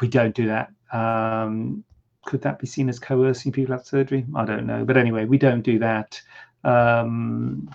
we 0.00 0.08
don't 0.08 0.34
do 0.34 0.46
that. 0.46 0.70
Um, 0.92 1.84
could 2.24 2.40
that 2.42 2.58
be 2.58 2.66
seen 2.66 2.88
as 2.88 2.98
coercing 2.98 3.52
people 3.52 3.72
to 3.74 3.78
have 3.78 3.86
surgery? 3.86 4.24
I 4.34 4.44
don't 4.44 4.66
know. 4.66 4.84
But 4.84 4.96
anyway, 4.96 5.26
we 5.26 5.38
don't 5.38 5.62
do 5.62 5.78
that. 5.78 6.20
Um, 6.64 7.70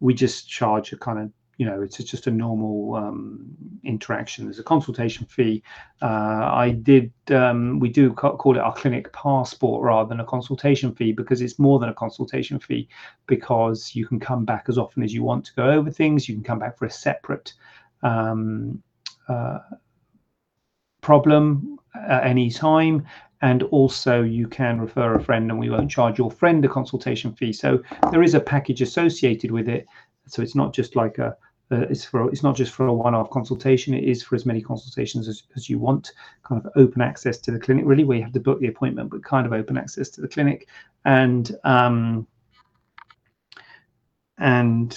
we 0.00 0.14
just 0.14 0.48
charge 0.48 0.92
a 0.92 0.96
kind 0.96 1.18
of 1.18 1.30
you 1.58 1.66
know 1.66 1.82
it's 1.82 1.96
just 1.96 2.26
a 2.26 2.30
normal 2.30 2.94
um, 2.94 3.44
interaction. 3.84 4.44
There's 4.44 4.60
a 4.60 4.64
consultation 4.64 5.26
fee. 5.26 5.62
Uh, 6.00 6.48
i 6.54 6.70
did 6.70 7.12
um, 7.30 7.80
we 7.80 7.88
do 7.88 8.12
call 8.12 8.56
it 8.56 8.60
our 8.60 8.74
clinic 8.74 9.12
passport 9.12 9.82
rather 9.84 10.08
than 10.08 10.20
a 10.20 10.24
consultation 10.24 10.94
fee 10.94 11.12
because 11.12 11.42
it's 11.42 11.58
more 11.58 11.80
than 11.80 11.88
a 11.88 11.94
consultation 11.94 12.58
fee 12.60 12.88
because 13.26 13.94
you 13.94 14.06
can 14.06 14.20
come 14.20 14.44
back 14.44 14.66
as 14.68 14.78
often 14.78 15.02
as 15.02 15.12
you 15.12 15.22
want 15.22 15.44
to 15.44 15.54
go 15.54 15.68
over 15.68 15.90
things. 15.90 16.28
You 16.28 16.36
can 16.36 16.44
come 16.44 16.60
back 16.60 16.78
for 16.78 16.86
a 16.86 16.90
separate 16.90 17.52
um, 18.02 18.80
uh, 19.28 19.58
problem 21.00 21.78
at 21.94 22.24
any 22.24 22.50
time. 22.50 23.04
And 23.40 23.62
also 23.64 24.22
you 24.22 24.48
can 24.48 24.80
refer 24.80 25.14
a 25.14 25.22
friend 25.22 25.50
and 25.50 25.60
we 25.60 25.70
won't 25.70 25.90
charge 25.90 26.18
your 26.18 26.30
friend 26.30 26.64
a 26.64 26.68
consultation 26.68 27.32
fee. 27.34 27.52
So 27.52 27.82
there 28.10 28.22
is 28.22 28.34
a 28.34 28.40
package 28.40 28.82
associated 28.82 29.52
with 29.52 29.68
it. 29.68 29.86
So 30.26 30.42
it's 30.42 30.56
not 30.56 30.74
just 30.74 30.96
like 30.96 31.18
a 31.18 31.36
uh, 31.70 31.86
it's 31.90 32.04
for 32.04 32.28
it's 32.30 32.42
not 32.42 32.56
just 32.56 32.72
for 32.72 32.86
a 32.86 32.92
one-off 32.92 33.30
consultation 33.30 33.92
it 33.92 34.04
is 34.04 34.22
for 34.22 34.34
as 34.34 34.46
many 34.46 34.62
consultations 34.62 35.28
as, 35.28 35.42
as 35.54 35.68
you 35.68 35.78
want 35.78 36.12
kind 36.42 36.64
of 36.64 36.72
open 36.76 37.02
access 37.02 37.36
to 37.38 37.50
the 37.50 37.58
clinic. 37.58 37.84
Really 37.86 38.04
where 38.04 38.16
you 38.16 38.24
have 38.24 38.32
to 38.32 38.40
book 38.40 38.60
the 38.60 38.68
appointment 38.68 39.10
but 39.10 39.22
kind 39.22 39.46
of 39.46 39.52
open 39.52 39.76
access 39.76 40.08
to 40.10 40.20
the 40.22 40.28
clinic. 40.28 40.68
And 41.04 41.54
um, 41.64 42.26
and 44.38 44.96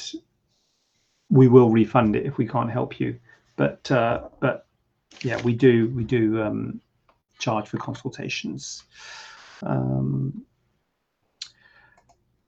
we 1.29 1.47
will 1.47 1.69
refund 1.69 2.15
it 2.15 2.25
if 2.25 2.37
we 2.37 2.47
can't 2.47 2.71
help 2.71 2.99
you. 2.99 3.19
But 3.57 3.91
uh, 3.91 4.29
but 4.39 4.65
yeah 5.23 5.41
we 5.41 5.53
do 5.53 5.89
we 5.89 6.05
do 6.05 6.41
um, 6.41 6.79
charge 7.37 7.67
for 7.67 7.77
consultations. 7.77 8.83
Um, 9.61 10.45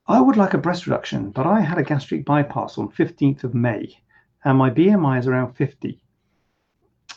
I 0.08 0.20
would 0.20 0.38
like 0.38 0.54
a 0.54 0.58
breast 0.58 0.86
reduction, 0.86 1.32
but 1.32 1.46
I 1.46 1.62
had 1.62 1.78
a 1.78 1.84
gastric 1.84 2.26
bypass 2.26 2.78
on 2.78 2.90
15th 2.90 3.46
of 3.46 3.54
May 3.54 3.98
and 4.46 4.58
my 4.58 4.70
BMI 4.70 5.20
is 5.20 5.28
around 5.28 5.54
50. 5.54 6.00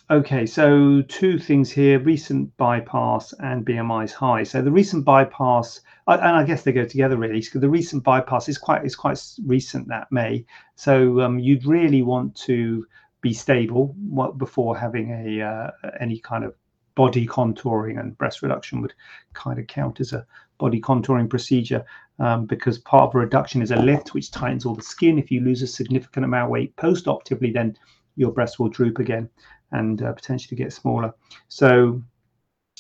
Okay, 0.09 0.47
so 0.47 1.02
two 1.02 1.37
things 1.37 1.68
here 1.71 1.99
recent 1.99 2.56
bypass 2.56 3.35
and 3.40 3.66
BMI 3.66 4.04
is 4.04 4.12
high. 4.12 4.45
So 4.45 4.62
the 4.62 4.71
recent 4.71 5.04
bypass, 5.04 5.80
and 6.06 6.21
I 6.23 6.45
guess 6.45 6.62
they 6.62 6.73
go 6.73 6.85
together 6.85 7.16
really. 7.16 7.40
because 7.40 7.61
the 7.61 7.68
recent 7.68 8.04
bypass 8.04 8.49
is 8.49 8.56
quite 8.56 8.85
is 8.85 8.95
quite 8.95 9.21
recent 9.45 9.88
that 9.88 10.06
May. 10.12 10.45
So 10.76 11.21
um, 11.23 11.40
you'd 11.40 11.66
really 11.66 12.02
want 12.02 12.37
to 12.47 12.87
be 13.21 13.33
stable 13.33 13.97
before 14.38 14.78
having 14.78 15.11
a 15.11 15.42
uh, 15.42 15.71
any 15.99 16.21
kind 16.21 16.45
of 16.45 16.54
body 16.97 17.26
contouring 17.26 18.00
and 18.00 18.19
breast 18.19 18.43
reduction 18.43 18.81
would 18.81 18.95
kind 19.35 19.61
of 19.61 19.67
count 19.69 20.00
as 20.00 20.12
a 20.12 20.26
body 20.59 20.81
contouring 20.81 21.31
procedure 21.31 21.85
um, 22.19 22.47
because 22.47 22.79
part 22.79 23.09
of 23.09 23.15
a 23.15 23.19
reduction 23.19 23.62
is 23.62 23.71
a 23.71 23.76
lift, 23.76 24.15
which 24.15 24.33
tightens 24.33 24.67
all 24.67 24.75
the 24.75 24.83
skin. 24.83 25.19
If 25.19 25.31
you 25.31 25.41
lose 25.43 25.62
a 25.62 25.67
significant 25.67 26.25
amount 26.25 26.47
of 26.47 26.50
weight 26.50 26.75
post-operatively, 26.76 27.53
then 27.53 27.76
your 28.17 28.33
breast 28.33 28.59
will 28.59 28.71
droop 28.71 28.99
again 28.99 29.29
and 29.73 30.03
uh, 30.03 30.12
potentially 30.12 30.57
get 30.57 30.73
smaller. 30.73 31.12
So 31.49 32.03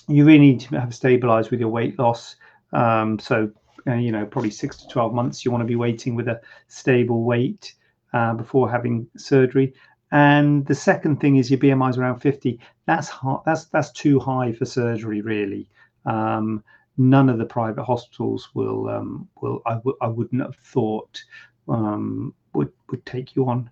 you 0.08 0.24
really 0.24 0.38
need 0.38 0.60
to 0.60 0.80
have 0.80 0.94
stabilized 0.94 1.50
with 1.50 1.60
your 1.60 1.68
weight 1.68 1.98
loss. 1.98 2.36
Um, 2.72 3.18
so, 3.18 3.50
uh, 3.86 3.94
you 3.94 4.12
know, 4.12 4.24
probably 4.24 4.50
six 4.50 4.76
to 4.78 4.88
12 4.88 5.12
months, 5.12 5.44
you 5.44 5.50
want 5.50 5.62
to 5.62 5.66
be 5.66 5.76
waiting 5.76 6.14
with 6.14 6.28
a 6.28 6.40
stable 6.68 7.24
weight 7.24 7.74
uh, 8.14 8.34
before 8.34 8.70
having 8.70 9.06
surgery. 9.16 9.74
And 10.12 10.64
the 10.66 10.74
second 10.74 11.20
thing 11.20 11.36
is 11.36 11.50
your 11.50 11.58
BMI 11.58 11.90
is 11.90 11.98
around 11.98 12.20
50. 12.20 12.60
That's 12.86 13.10
that's 13.44 13.64
that's 13.66 13.90
too 13.90 14.20
high 14.20 14.52
for 14.52 14.64
surgery, 14.64 15.20
really. 15.20 15.68
Um, 16.04 16.62
none 16.96 17.28
of 17.28 17.38
the 17.38 17.44
private 17.44 17.84
hospitals 17.84 18.48
will 18.54 18.88
um, 18.88 19.28
will 19.40 19.62
I 19.66 19.74
w- 19.74 19.96
I 20.00 20.06
wouldn't 20.06 20.42
have 20.42 20.56
thought 20.56 21.22
um, 21.68 22.32
would 22.54 22.72
would 22.90 23.04
take 23.04 23.34
you 23.34 23.48
on 23.48 23.68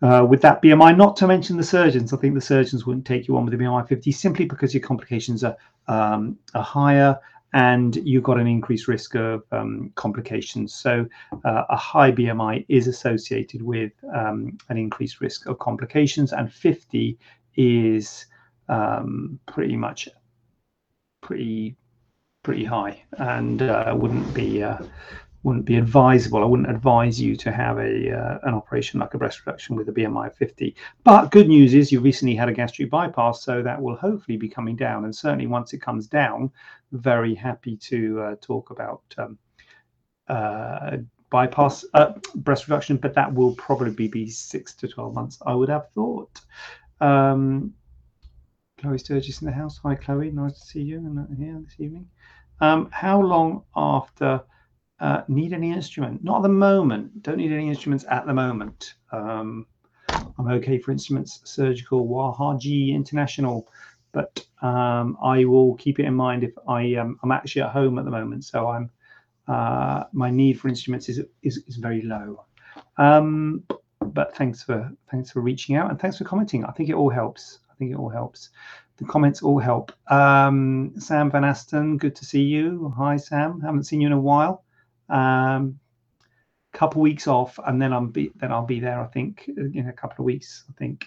uh, 0.00 0.26
with 0.28 0.40
that 0.42 0.62
BMI. 0.62 0.96
Not 0.96 1.16
to 1.18 1.26
mention 1.26 1.56
the 1.56 1.62
surgeons. 1.62 2.12
I 2.12 2.16
think 2.16 2.34
the 2.34 2.40
surgeons 2.40 2.86
wouldn't 2.86 3.06
take 3.06 3.28
you 3.28 3.36
on 3.36 3.44
with 3.44 3.56
the 3.56 3.62
BMI 3.62 3.86
50 3.86 4.10
simply 4.12 4.44
because 4.46 4.72
your 4.72 4.82
complications 4.82 5.44
are 5.44 5.56
um, 5.86 6.38
are 6.54 6.62
higher 6.62 7.18
and 7.52 7.96
you've 7.96 8.22
got 8.22 8.38
an 8.38 8.46
increased 8.46 8.88
risk 8.88 9.14
of 9.14 9.42
um, 9.52 9.90
complications. 9.94 10.74
So 10.74 11.06
uh, 11.44 11.64
a 11.68 11.76
high 11.76 12.12
BMI 12.12 12.66
is 12.68 12.86
associated 12.86 13.62
with 13.62 13.92
um, 14.14 14.58
an 14.68 14.76
increased 14.76 15.20
risk 15.20 15.46
of 15.46 15.58
complications, 15.58 16.32
and 16.32 16.52
50 16.52 17.18
is 17.56 18.26
um, 18.68 19.40
pretty 19.46 19.76
much 19.76 20.08
pretty 21.20 21.76
pretty 22.44 22.64
high 22.64 23.02
and 23.18 23.62
uh, 23.62 23.92
wouldn't 23.96 24.32
be 24.32 24.62
uh, 24.62 24.78
wouldn't 25.42 25.64
be 25.64 25.76
advisable. 25.76 26.42
I 26.42 26.46
wouldn't 26.46 26.70
advise 26.70 27.20
you 27.20 27.36
to 27.36 27.52
have 27.52 27.78
a 27.78 28.12
uh, 28.12 28.38
an 28.42 28.54
operation 28.54 29.00
like 29.00 29.14
a 29.14 29.18
breast 29.18 29.44
reduction 29.44 29.76
with 29.76 29.88
a 29.88 29.92
BMI 29.92 30.28
of 30.28 30.36
50. 30.36 30.74
But 31.04 31.30
good 31.30 31.48
news 31.48 31.74
is 31.74 31.92
you 31.92 32.00
recently 32.00 32.34
had 32.34 32.48
a 32.48 32.52
gastric 32.52 32.90
bypass, 32.90 33.42
so 33.42 33.62
that 33.62 33.80
will 33.80 33.96
hopefully 33.96 34.36
be 34.36 34.48
coming 34.48 34.76
down. 34.76 35.04
And 35.04 35.14
certainly 35.14 35.46
once 35.46 35.72
it 35.72 35.80
comes 35.80 36.06
down, 36.06 36.50
very 36.92 37.34
happy 37.34 37.76
to 37.76 38.20
uh, 38.20 38.34
talk 38.40 38.70
about 38.70 39.02
um, 39.18 39.38
uh, 40.28 40.96
bypass 41.30 41.84
uh, 41.94 42.12
breast 42.34 42.68
reduction. 42.68 42.96
But 42.96 43.14
that 43.14 43.32
will 43.32 43.54
probably 43.54 44.08
be 44.08 44.28
six 44.30 44.74
to 44.74 44.88
12 44.88 45.14
months, 45.14 45.38
I 45.44 45.54
would 45.54 45.68
have 45.68 45.90
thought. 45.90 46.40
Um, 47.00 47.74
Chloe 48.78 48.98
Sturgis 48.98 49.40
in 49.42 49.46
the 49.46 49.52
house. 49.52 49.78
Hi, 49.82 49.94
Chloe. 49.94 50.30
Nice 50.30 50.60
to 50.60 50.66
see 50.66 50.82
you 50.82 51.26
here 51.36 51.60
this 51.64 51.74
evening. 51.78 52.08
Um, 52.60 52.88
how 52.92 53.20
long 53.20 53.64
after 53.76 54.40
uh, 55.00 55.22
need 55.28 55.52
any 55.52 55.72
instrument? 55.72 56.22
Not 56.24 56.36
at 56.36 56.42
the 56.42 56.48
moment. 56.48 57.22
Don't 57.22 57.38
need 57.38 57.52
any 57.52 57.68
instruments 57.68 58.04
at 58.08 58.26
the 58.26 58.34
moment. 58.34 58.94
Um, 59.12 59.66
I'm 60.08 60.48
okay 60.48 60.78
for 60.78 60.92
instruments, 60.92 61.40
surgical, 61.44 62.06
Wahaji 62.06 62.94
International, 62.94 63.68
but 64.18 64.32
um, 64.66 65.16
I 65.22 65.44
will 65.44 65.74
keep 65.76 66.00
it 66.00 66.06
in 66.06 66.14
mind 66.14 66.42
if 66.42 66.54
I 66.66 66.94
um, 66.94 67.18
I'm 67.22 67.32
actually 67.32 67.62
at 67.62 67.70
home 67.70 67.98
at 67.98 68.04
the 68.04 68.10
moment, 68.10 68.44
so 68.44 68.68
I'm 68.68 68.90
uh, 69.46 70.04
my 70.12 70.30
need 70.30 70.54
for 70.60 70.68
instruments 70.68 71.08
is 71.08 71.20
is, 71.42 71.58
is 71.68 71.76
very 71.76 72.02
low. 72.02 72.44
Um, 72.96 73.64
but 74.00 74.36
thanks 74.36 74.62
for 74.62 74.90
thanks 75.10 75.30
for 75.30 75.40
reaching 75.40 75.76
out 75.76 75.90
and 75.90 76.00
thanks 76.00 76.18
for 76.18 76.24
commenting. 76.24 76.64
I 76.64 76.72
think 76.72 76.88
it 76.88 76.94
all 76.94 77.10
helps. 77.10 77.60
I 77.70 77.74
think 77.78 77.92
it 77.92 77.96
all 77.96 78.08
helps 78.08 78.50
the 78.98 79.04
comments 79.04 79.42
all 79.42 79.60
help. 79.60 79.92
Um, 80.10 80.92
Sam 80.98 81.30
Van 81.30 81.44
Aston, 81.44 81.98
good 81.98 82.16
to 82.16 82.24
see 82.24 82.42
you. 82.42 82.92
Hi, 82.96 83.16
Sam. 83.16 83.60
Haven't 83.60 83.84
seen 83.84 84.00
you 84.00 84.08
in 84.08 84.12
a 84.12 84.20
while. 84.20 84.64
Um, 85.08 85.78
couple 86.72 87.00
weeks 87.00 87.26
off, 87.26 87.58
and 87.66 87.80
then 87.80 87.92
I'm 87.92 88.08
be 88.10 88.30
then 88.36 88.52
I'll 88.52 88.66
be 88.66 88.80
there. 88.80 89.00
I 89.00 89.06
think 89.06 89.48
in 89.56 89.86
a 89.88 89.92
couple 89.92 90.22
of 90.22 90.26
weeks. 90.26 90.64
I 90.68 90.72
think 90.72 91.06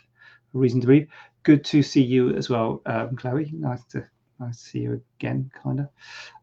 reason 0.54 0.82
to 0.82 0.88
believe. 0.88 1.08
Good 1.44 1.64
to 1.66 1.82
see 1.82 2.04
you 2.04 2.36
as 2.36 2.50
well, 2.50 2.82
um, 2.86 3.16
Chloe. 3.16 3.52
Nice 3.54 3.84
to 3.92 4.06
nice 4.40 4.62
to 4.64 4.70
see 4.70 4.80
you 4.80 5.02
again, 5.20 5.52
kind 5.64 5.82
of. 5.82 5.88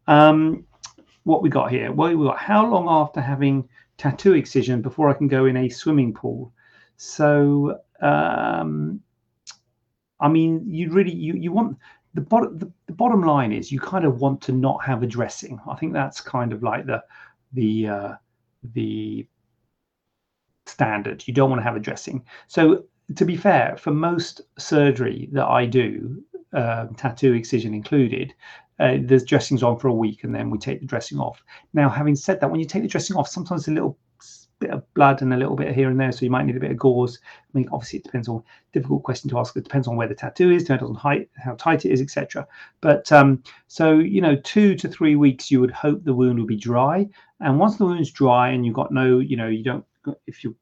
Um, 0.06 0.64
what 1.24 1.42
we 1.42 1.48
got 1.48 1.70
here? 1.70 1.92
Well, 1.92 2.16
we 2.16 2.26
got 2.26 2.38
how 2.38 2.66
long 2.66 2.86
after 2.88 3.20
having 3.20 3.68
tattoo 3.96 4.34
excision 4.34 4.82
before 4.82 5.08
I 5.10 5.14
can 5.14 5.28
go 5.28 5.46
in 5.46 5.56
a 5.56 5.68
swimming 5.68 6.14
pool? 6.14 6.52
So 6.96 7.78
um, 8.00 9.00
I 10.20 10.28
mean, 10.28 10.64
you 10.66 10.90
really 10.90 11.14
you 11.14 11.34
you 11.34 11.52
want 11.52 11.78
the 12.14 12.20
bottom 12.20 12.58
the, 12.58 12.70
the, 12.86 12.92
bottom 12.92 13.22
line 13.22 13.52
is 13.52 13.70
you 13.70 13.80
kind 13.80 14.04
of 14.04 14.20
want 14.20 14.40
to 14.42 14.52
not 14.52 14.84
have 14.84 15.02
a 15.02 15.06
dressing. 15.06 15.60
I 15.68 15.76
think 15.76 15.92
that's 15.92 16.20
kind 16.20 16.52
of 16.52 16.62
like 16.62 16.86
the 16.86 17.02
the 17.52 17.88
uh, 17.88 18.14
the 18.74 19.26
standard. 20.66 21.26
You 21.26 21.34
don't 21.34 21.50
want 21.50 21.60
to 21.60 21.64
have 21.64 21.76
a 21.76 21.80
dressing. 21.80 22.24
So 22.46 22.84
to 23.16 23.24
be 23.24 23.36
fair, 23.36 23.76
for 23.78 23.92
most 23.92 24.42
surgery 24.58 25.28
that 25.32 25.46
I 25.46 25.66
do, 25.66 26.22
uh, 26.52 26.86
tattoo 26.96 27.34
excision 27.34 27.74
included, 27.74 28.34
uh, 28.78 28.98
there's 29.00 29.24
dressings 29.24 29.62
on 29.62 29.78
for 29.78 29.88
a 29.88 29.94
week 29.94 30.24
and 30.24 30.34
then 30.34 30.50
we 30.50 30.58
take 30.58 30.80
the 30.80 30.86
dressing 30.86 31.18
off. 31.18 31.42
Now, 31.74 31.88
having 31.88 32.16
said 32.16 32.40
that, 32.40 32.50
when 32.50 32.60
you 32.60 32.66
take 32.66 32.82
the 32.82 32.88
dressing 32.88 33.16
off, 33.16 33.28
sometimes 33.28 33.66
a 33.66 33.72
little 33.72 33.98
bit 34.60 34.70
of 34.70 34.82
blood 34.94 35.22
and 35.22 35.32
a 35.32 35.36
little 35.36 35.56
bit 35.56 35.74
here 35.74 35.88
and 35.88 35.98
there, 35.98 36.12
so 36.12 36.24
you 36.24 36.30
might 36.30 36.44
need 36.44 36.56
a 36.56 36.60
bit 36.60 36.70
of 36.70 36.76
gauze. 36.76 37.18
I 37.22 37.58
mean, 37.58 37.68
obviously, 37.72 38.00
it 38.00 38.04
depends 38.04 38.28
on 38.28 38.42
difficult 38.72 39.02
question 39.02 39.30
to 39.30 39.38
ask. 39.38 39.56
It 39.56 39.64
depends 39.64 39.88
on 39.88 39.96
where 39.96 40.08
the 40.08 40.14
tattoo 40.14 40.50
is, 40.50 40.64
depends 40.64 40.82
on 40.82 40.94
height, 40.94 41.30
how 41.36 41.54
tight 41.54 41.84
it 41.84 41.92
is, 41.92 42.00
etc. 42.00 42.46
But 42.80 43.10
um, 43.12 43.42
so 43.68 43.98
you 43.98 44.20
know, 44.20 44.36
two 44.36 44.74
to 44.76 44.88
three 44.88 45.16
weeks, 45.16 45.50
you 45.50 45.60
would 45.60 45.70
hope 45.70 46.04
the 46.04 46.14
wound 46.14 46.38
will 46.38 46.46
be 46.46 46.56
dry. 46.56 47.08
And 47.40 47.58
once 47.58 47.76
the 47.76 47.84
wound's 47.84 48.10
dry 48.10 48.50
and 48.50 48.66
you've 48.66 48.74
got 48.74 48.92
no, 48.92 49.18
you 49.18 49.36
know, 49.36 49.48
you 49.48 49.62
don't 49.62 49.84
if 50.26 50.42
you 50.42 50.56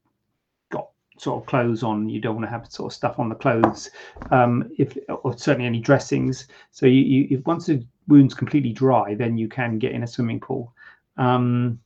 sort 1.19 1.43
of 1.43 1.47
clothes 1.47 1.83
on, 1.83 2.09
you 2.09 2.21
don't 2.21 2.35
want 2.35 2.47
to 2.47 2.51
have 2.51 2.71
sort 2.71 2.93
of 2.93 2.97
stuff 2.97 3.19
on 3.19 3.29
the 3.29 3.35
clothes. 3.35 3.91
Um, 4.31 4.71
if 4.79 4.97
or 5.09 5.37
certainly 5.37 5.67
any 5.67 5.81
dressings. 5.81 6.49
So 6.71 6.87
you, 6.87 7.01
you 7.01 7.39
if 7.39 7.47
once 7.47 7.67
the 7.67 7.85
wound's 8.09 8.35
completely 8.35 8.73
dry, 8.73 9.15
then 9.15 9.37
you 9.37 9.49
can 9.49 9.79
get 9.79 9.93
in 9.93 10.03
a 10.03 10.07
swimming 10.07 10.41
pool. 10.41 10.73
Um, 11.17 11.81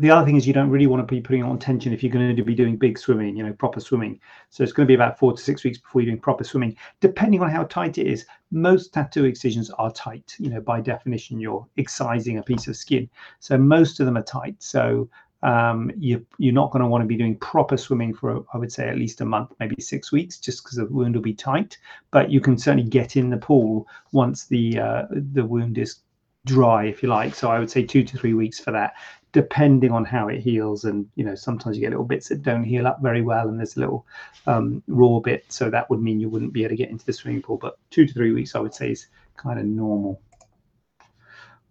the 0.00 0.10
other 0.10 0.26
thing 0.26 0.36
is 0.36 0.46
you 0.46 0.52
don't 0.52 0.70
really 0.70 0.88
want 0.88 1.06
to 1.06 1.14
be 1.14 1.20
putting 1.20 1.44
on 1.44 1.56
tension 1.56 1.92
if 1.92 2.02
you're 2.02 2.12
going 2.12 2.34
to 2.34 2.42
be 2.42 2.54
doing 2.54 2.76
big 2.76 2.98
swimming, 2.98 3.36
you 3.36 3.44
know, 3.44 3.52
proper 3.52 3.78
swimming. 3.78 4.18
So 4.50 4.64
it's 4.64 4.72
going 4.72 4.86
to 4.86 4.90
be 4.90 4.96
about 4.96 5.20
four 5.20 5.32
to 5.32 5.40
six 5.40 5.62
weeks 5.62 5.78
before 5.78 6.02
you're 6.02 6.10
doing 6.10 6.20
proper 6.20 6.42
swimming, 6.42 6.76
depending 7.00 7.40
on 7.42 7.48
how 7.48 7.62
tight 7.64 7.98
it 7.98 8.08
is. 8.08 8.26
Most 8.50 8.92
tattoo 8.92 9.24
excisions 9.24 9.70
are 9.70 9.92
tight. 9.92 10.34
You 10.38 10.50
know, 10.50 10.60
by 10.60 10.80
definition, 10.80 11.38
you're 11.38 11.64
excising 11.76 12.38
a 12.38 12.42
piece 12.42 12.66
of 12.66 12.76
skin. 12.76 13.08
So 13.38 13.56
most 13.56 14.00
of 14.00 14.06
them 14.06 14.16
are 14.16 14.22
tight. 14.22 14.56
So 14.58 15.08
um, 15.44 15.90
you, 15.98 16.24
you're 16.38 16.54
not 16.54 16.70
going 16.70 16.82
to 16.82 16.88
want 16.88 17.02
to 17.02 17.06
be 17.06 17.16
doing 17.16 17.36
proper 17.36 17.76
swimming 17.76 18.14
for, 18.14 18.44
I 18.52 18.58
would 18.58 18.72
say, 18.72 18.88
at 18.88 18.96
least 18.96 19.20
a 19.20 19.24
month, 19.24 19.52
maybe 19.60 19.80
six 19.80 20.10
weeks, 20.10 20.38
just 20.38 20.64
because 20.64 20.78
the 20.78 20.86
wound 20.86 21.14
will 21.14 21.22
be 21.22 21.34
tight. 21.34 21.78
But 22.10 22.30
you 22.30 22.40
can 22.40 22.58
certainly 22.58 22.88
get 22.88 23.16
in 23.16 23.30
the 23.30 23.36
pool 23.36 23.86
once 24.12 24.46
the 24.46 24.78
uh, 24.78 25.02
the 25.10 25.44
wound 25.44 25.78
is 25.78 26.00
dry, 26.46 26.86
if 26.86 27.02
you 27.02 27.08
like. 27.08 27.34
So 27.34 27.50
I 27.50 27.58
would 27.58 27.70
say 27.70 27.84
two 27.84 28.02
to 28.02 28.18
three 28.18 28.34
weeks 28.34 28.58
for 28.58 28.70
that 28.72 28.94
depending 29.34 29.90
on 29.90 30.04
how 30.04 30.28
it 30.28 30.40
heals. 30.40 30.84
And 30.84 31.06
you 31.16 31.24
know, 31.24 31.34
sometimes 31.34 31.76
you 31.76 31.80
get 31.80 31.90
little 31.90 32.06
bits 32.06 32.28
that 32.28 32.42
don't 32.42 32.64
heal 32.64 32.86
up 32.86 33.02
very 33.02 33.20
well, 33.20 33.48
and 33.48 33.58
there's 33.58 33.76
a 33.76 33.80
little 33.80 34.06
um, 34.46 34.82
raw 34.86 35.18
bit. 35.18 35.44
So 35.48 35.68
that 35.68 35.90
would 35.90 36.00
mean 36.00 36.20
you 36.20 36.30
wouldn't 36.30 36.54
be 36.54 36.62
able 36.62 36.70
to 36.70 36.76
get 36.76 36.88
into 36.88 37.04
the 37.04 37.12
swimming 37.12 37.42
pool. 37.42 37.58
But 37.58 37.76
two 37.90 38.06
to 38.06 38.12
three 38.14 38.32
weeks, 38.32 38.54
I 38.54 38.60
would 38.60 38.72
say, 38.72 38.92
is 38.92 39.08
kind 39.36 39.58
of 39.58 39.66
normal. 39.66 40.22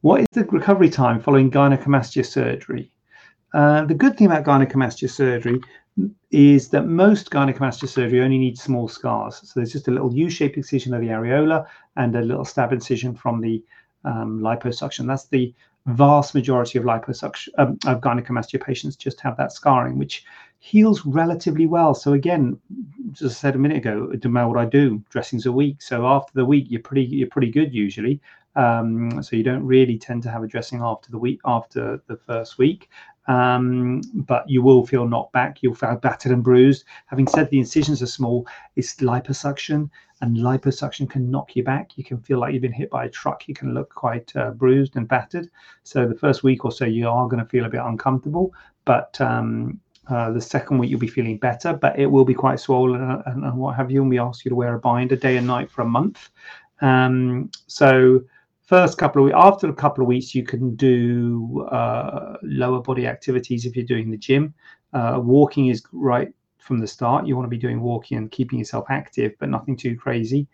What 0.02 0.20
is 0.20 0.28
the 0.34 0.44
recovery 0.44 0.90
time 0.90 1.22
following 1.22 1.50
gynecomastia 1.50 2.26
surgery? 2.26 2.92
Uh, 3.54 3.86
the 3.86 3.94
good 3.94 4.18
thing 4.18 4.28
about 4.28 4.46
gynecomastia 4.46 5.10
surgery 5.10 5.62
is 6.32 6.70
that 6.70 6.88
most 6.88 7.30
gynecomastia 7.30 7.88
surgery 7.88 8.22
only 8.22 8.40
needs 8.40 8.64
small 8.64 8.88
scars. 8.88 9.42
So 9.44 9.52
there's 9.56 9.72
just 9.72 9.88
a 9.88 9.92
little 9.92 10.12
U-shaped 10.12 10.58
incision 10.58 10.94
of 10.94 11.02
the 11.02 11.08
areola 11.08 11.68
and 11.96 12.16
a 12.16 12.22
little 12.22 12.46
stab 12.46 12.74
incision 12.74 13.14
from 13.14 13.42
the 13.42 13.64
um, 14.06 14.40
liposuction. 14.40 15.06
That's 15.06 15.28
the 15.28 15.54
vast 15.86 16.34
majority 16.34 16.80
of 16.80 16.86
liposuction 16.86 17.50
um, 17.58 17.78
of 17.86 18.02
gynecomastia 18.02 18.64
patients 18.64 18.96
just 18.96 19.20
have 19.20 19.38
that 19.38 19.52
scarring, 19.52 19.98
which 19.98 20.26
heals 20.60 21.06
relatively 21.06 21.68
well. 21.68 21.94
So 21.94 22.14
again, 22.14 22.60
as 23.14 23.24
I 23.24 23.28
said 23.28 23.56
a 23.56 23.60
minute 23.60 23.78
ago, 23.78 24.08
doesn't 24.14 24.32
matter 24.32 24.48
what 24.48 24.58
I 24.58 24.66
do, 24.66 25.04
dressings 25.10 25.46
a 25.46 25.52
week. 25.52 25.82
So 25.82 26.08
after 26.08 26.32
the 26.34 26.46
week, 26.46 26.68
you're 26.70 26.82
pretty 26.82 27.04
you're 27.04 27.28
pretty 27.28 27.52
good 27.52 27.74
usually. 27.74 28.22
Um, 28.56 29.22
so 29.24 29.36
you 29.36 29.44
don't 29.44 29.66
really 29.66 29.98
tend 29.98 30.24
to 30.24 30.30
have 30.30 30.44
a 30.44 30.48
dressing 30.48 30.82
after 30.82 31.12
the 31.12 31.18
week 31.18 31.40
after 31.44 32.02
the 32.08 32.18
first 32.18 32.58
week. 32.58 32.90
Um, 33.28 34.02
but 34.14 34.50
you 34.50 34.62
will 34.62 34.86
feel 34.86 35.08
knocked 35.08 35.34
back. 35.34 35.64
You'll 35.64 35.76
feel 35.76 35.96
battered 35.96 36.32
and 36.32 36.44
bruised. 36.44 36.84
Having 37.08 37.28
said 37.28 37.50
the 37.50 37.60
incisions 37.60 38.02
are 38.02 38.08
small, 38.08 38.48
it's 38.76 38.96
liposuction, 38.96 39.90
and 40.22 40.38
liposuction 40.38 41.10
can 41.10 41.32
knock 41.32 41.56
you 41.56 41.64
back. 41.64 41.98
You 41.98 42.04
can 42.04 42.20
feel 42.20 42.40
like 42.40 42.54
you've 42.54 42.62
been 42.62 42.72
hit 42.72 42.90
by 42.90 43.06
a 43.06 43.10
truck. 43.10 43.48
You 43.48 43.54
can 43.54 43.74
look 43.74 43.94
quite 43.94 44.36
uh, 44.36 44.52
bruised 44.52 44.96
and 44.96 45.08
battered. 45.08 45.50
So 45.84 46.08
the 46.08 46.16
first 46.16 46.44
week 46.44 46.66
or 46.66 46.72
so, 46.72 46.86
you 46.86 47.10
are 47.10 47.28
going 47.28 47.44
to 47.44 47.50
feel 47.50 47.66
a 47.66 47.70
bit 47.70 47.82
uncomfortable, 47.82 48.54
but 48.86 49.20
um, 49.22 49.80
uh, 50.10 50.32
the 50.32 50.42
second 50.42 50.78
week 50.78 50.90
you'll 50.90 51.00
be 51.00 51.08
feeling 51.08 51.38
better, 51.38 51.74
but 51.74 51.98
it 51.98 52.08
will 52.08 52.26
be 52.26 52.34
quite 52.34 52.60
swollen 52.60 53.02
and, 53.26 53.44
and, 53.44 53.58
what 53.58 53.76
have 53.76 53.90
you. 53.90 54.02
And 54.02 54.10
we 54.10 54.20
ask 54.20 54.44
you 54.44 54.50
to 54.50 54.56
wear 54.56 54.76
a 54.76 54.80
binder 54.80 55.16
day 55.16 55.38
and 55.38 55.48
night 55.48 55.72
for 55.72 55.82
a 55.82 55.86
month. 55.86 56.30
Um, 56.82 57.50
so 57.68 58.22
first 58.64 58.98
couple 58.98 59.22
of 59.22 59.26
weeks, 59.26 59.38
after 59.38 59.70
a 59.70 59.74
couple 59.74 60.04
of 60.04 60.08
weeks, 60.08 60.34
you 60.34 60.44
can 60.44 60.76
do 60.76 61.68
uh, 61.72 62.38
lower 62.42 62.82
body 62.82 63.08
activities 63.08 63.66
if 63.66 63.76
you're 63.76 63.86
doing 63.86 64.10
the 64.10 64.18
gym. 64.18 64.54
Uh, 64.94 65.20
walking 65.22 65.68
is 65.68 65.84
right 65.92 66.34
from 66.60 66.80
the 66.80 66.88
start. 66.88 67.28
You 67.28 67.36
want 67.36 67.46
to 67.46 67.50
be 67.50 67.58
doing 67.58 67.82
walking 67.82 68.18
and 68.18 68.32
keeping 68.32 68.60
yourself 68.60 68.86
active, 68.90 69.34
but 69.40 69.50
nothing 69.50 69.76
too 69.76 69.98
crazy. 69.98 70.48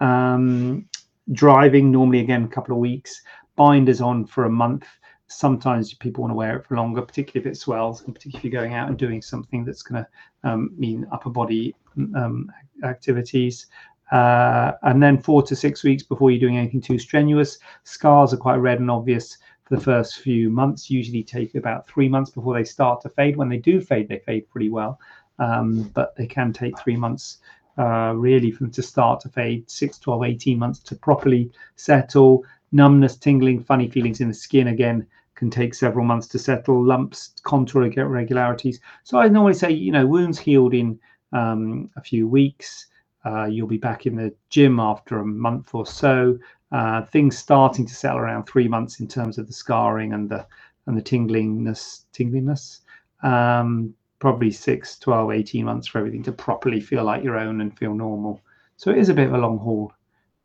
Um, 0.00 0.86
driving 1.32 1.90
normally 1.90 2.20
again 2.20 2.44
a 2.44 2.48
couple 2.48 2.74
of 2.74 2.80
weeks. 2.80 3.22
Binders 3.56 4.00
on 4.00 4.26
for 4.26 4.44
a 4.44 4.50
month. 4.50 4.86
Sometimes 5.28 5.94
people 5.94 6.22
want 6.22 6.32
to 6.32 6.36
wear 6.36 6.58
it 6.58 6.66
for 6.66 6.76
longer, 6.76 7.00
particularly 7.00 7.48
if 7.48 7.50
it 7.50 7.58
swells, 7.58 8.02
and 8.02 8.14
particularly 8.14 8.46
if 8.46 8.52
you're 8.52 8.60
going 8.60 8.74
out 8.74 8.88
and 8.88 8.98
doing 8.98 9.22
something 9.22 9.64
that's 9.64 9.82
going 9.82 10.04
to 10.04 10.48
um, 10.48 10.70
mean 10.76 11.06
upper 11.12 11.30
body 11.30 11.74
um, 12.14 12.50
activities. 12.82 13.66
Uh, 14.12 14.72
and 14.82 15.02
then 15.02 15.18
four 15.18 15.42
to 15.42 15.56
six 15.56 15.82
weeks 15.82 16.02
before 16.02 16.30
you're 16.30 16.40
doing 16.40 16.58
anything 16.58 16.80
too 16.80 16.98
strenuous. 16.98 17.58
Scars 17.84 18.32
are 18.32 18.38
quite 18.38 18.56
red 18.56 18.80
and 18.80 18.90
obvious 18.90 19.38
for 19.64 19.76
the 19.76 19.82
first 19.82 20.18
few 20.18 20.50
months, 20.50 20.90
usually 20.90 21.22
take 21.22 21.54
about 21.54 21.86
three 21.88 22.08
months 22.08 22.30
before 22.30 22.54
they 22.54 22.64
start 22.64 23.00
to 23.00 23.08
fade. 23.08 23.36
When 23.36 23.48
they 23.48 23.56
do 23.56 23.80
fade, 23.80 24.08
they 24.08 24.18
fade 24.18 24.48
pretty 24.50 24.68
well 24.68 25.00
um, 25.38 25.90
but 25.94 26.14
they 26.16 26.26
can 26.26 26.52
take 26.52 26.78
three 26.78 26.96
months 26.96 27.38
uh, 27.78 28.12
really 28.14 28.50
from 28.50 28.70
to 28.70 28.82
start 28.82 29.20
to 29.20 29.28
fade, 29.28 29.68
6, 29.68 29.98
12, 29.98 30.24
18 30.24 30.58
months 30.58 30.78
to 30.80 30.94
properly 30.94 31.50
settle. 31.76 32.44
Numbness, 32.72 33.16
tingling, 33.16 33.62
funny 33.62 33.88
feelings 33.88 34.20
in 34.20 34.28
the 34.28 34.34
skin 34.34 34.68
again 34.68 35.06
can 35.34 35.50
take 35.50 35.74
several 35.74 36.04
months 36.04 36.28
to 36.28 36.38
settle. 36.38 36.84
Lumps, 36.84 37.32
contour 37.42 37.84
irregularities. 37.84 38.80
So 39.02 39.18
I 39.18 39.28
normally 39.28 39.54
say, 39.54 39.70
you 39.70 39.90
know, 39.90 40.06
wounds 40.06 40.38
healed 40.38 40.74
in 40.74 40.98
um, 41.32 41.90
a 41.96 42.00
few 42.00 42.28
weeks. 42.28 42.86
Uh, 43.24 43.44
you'll 43.44 43.66
be 43.66 43.78
back 43.78 44.06
in 44.06 44.16
the 44.16 44.34
gym 44.50 44.78
after 44.78 45.18
a 45.18 45.24
month 45.24 45.74
or 45.74 45.86
so. 45.86 46.38
Uh, 46.72 47.02
things 47.06 47.38
starting 47.38 47.86
to 47.86 47.94
settle 47.94 48.18
around 48.18 48.44
three 48.44 48.68
months 48.68 49.00
in 49.00 49.06
terms 49.06 49.38
of 49.38 49.46
the 49.46 49.52
scarring 49.52 50.12
and 50.12 50.28
the 50.28 50.46
and 50.86 50.96
the 50.96 51.02
tinglingness, 51.02 52.04
tingliness. 52.12 52.80
Um, 53.22 53.94
probably 54.18 54.50
6, 54.50 54.98
12, 54.98 55.32
18 55.32 55.64
months 55.64 55.86
for 55.86 55.98
everything 55.98 56.22
to 56.22 56.32
properly 56.32 56.80
feel 56.80 57.04
like 57.04 57.22
your 57.22 57.38
own 57.38 57.60
and 57.60 57.76
feel 57.76 57.94
normal. 57.94 58.40
So 58.76 58.90
it 58.90 58.98
is 58.98 59.08
a 59.08 59.14
bit 59.14 59.28
of 59.28 59.34
a 59.34 59.38
long 59.38 59.58
haul. 59.58 59.92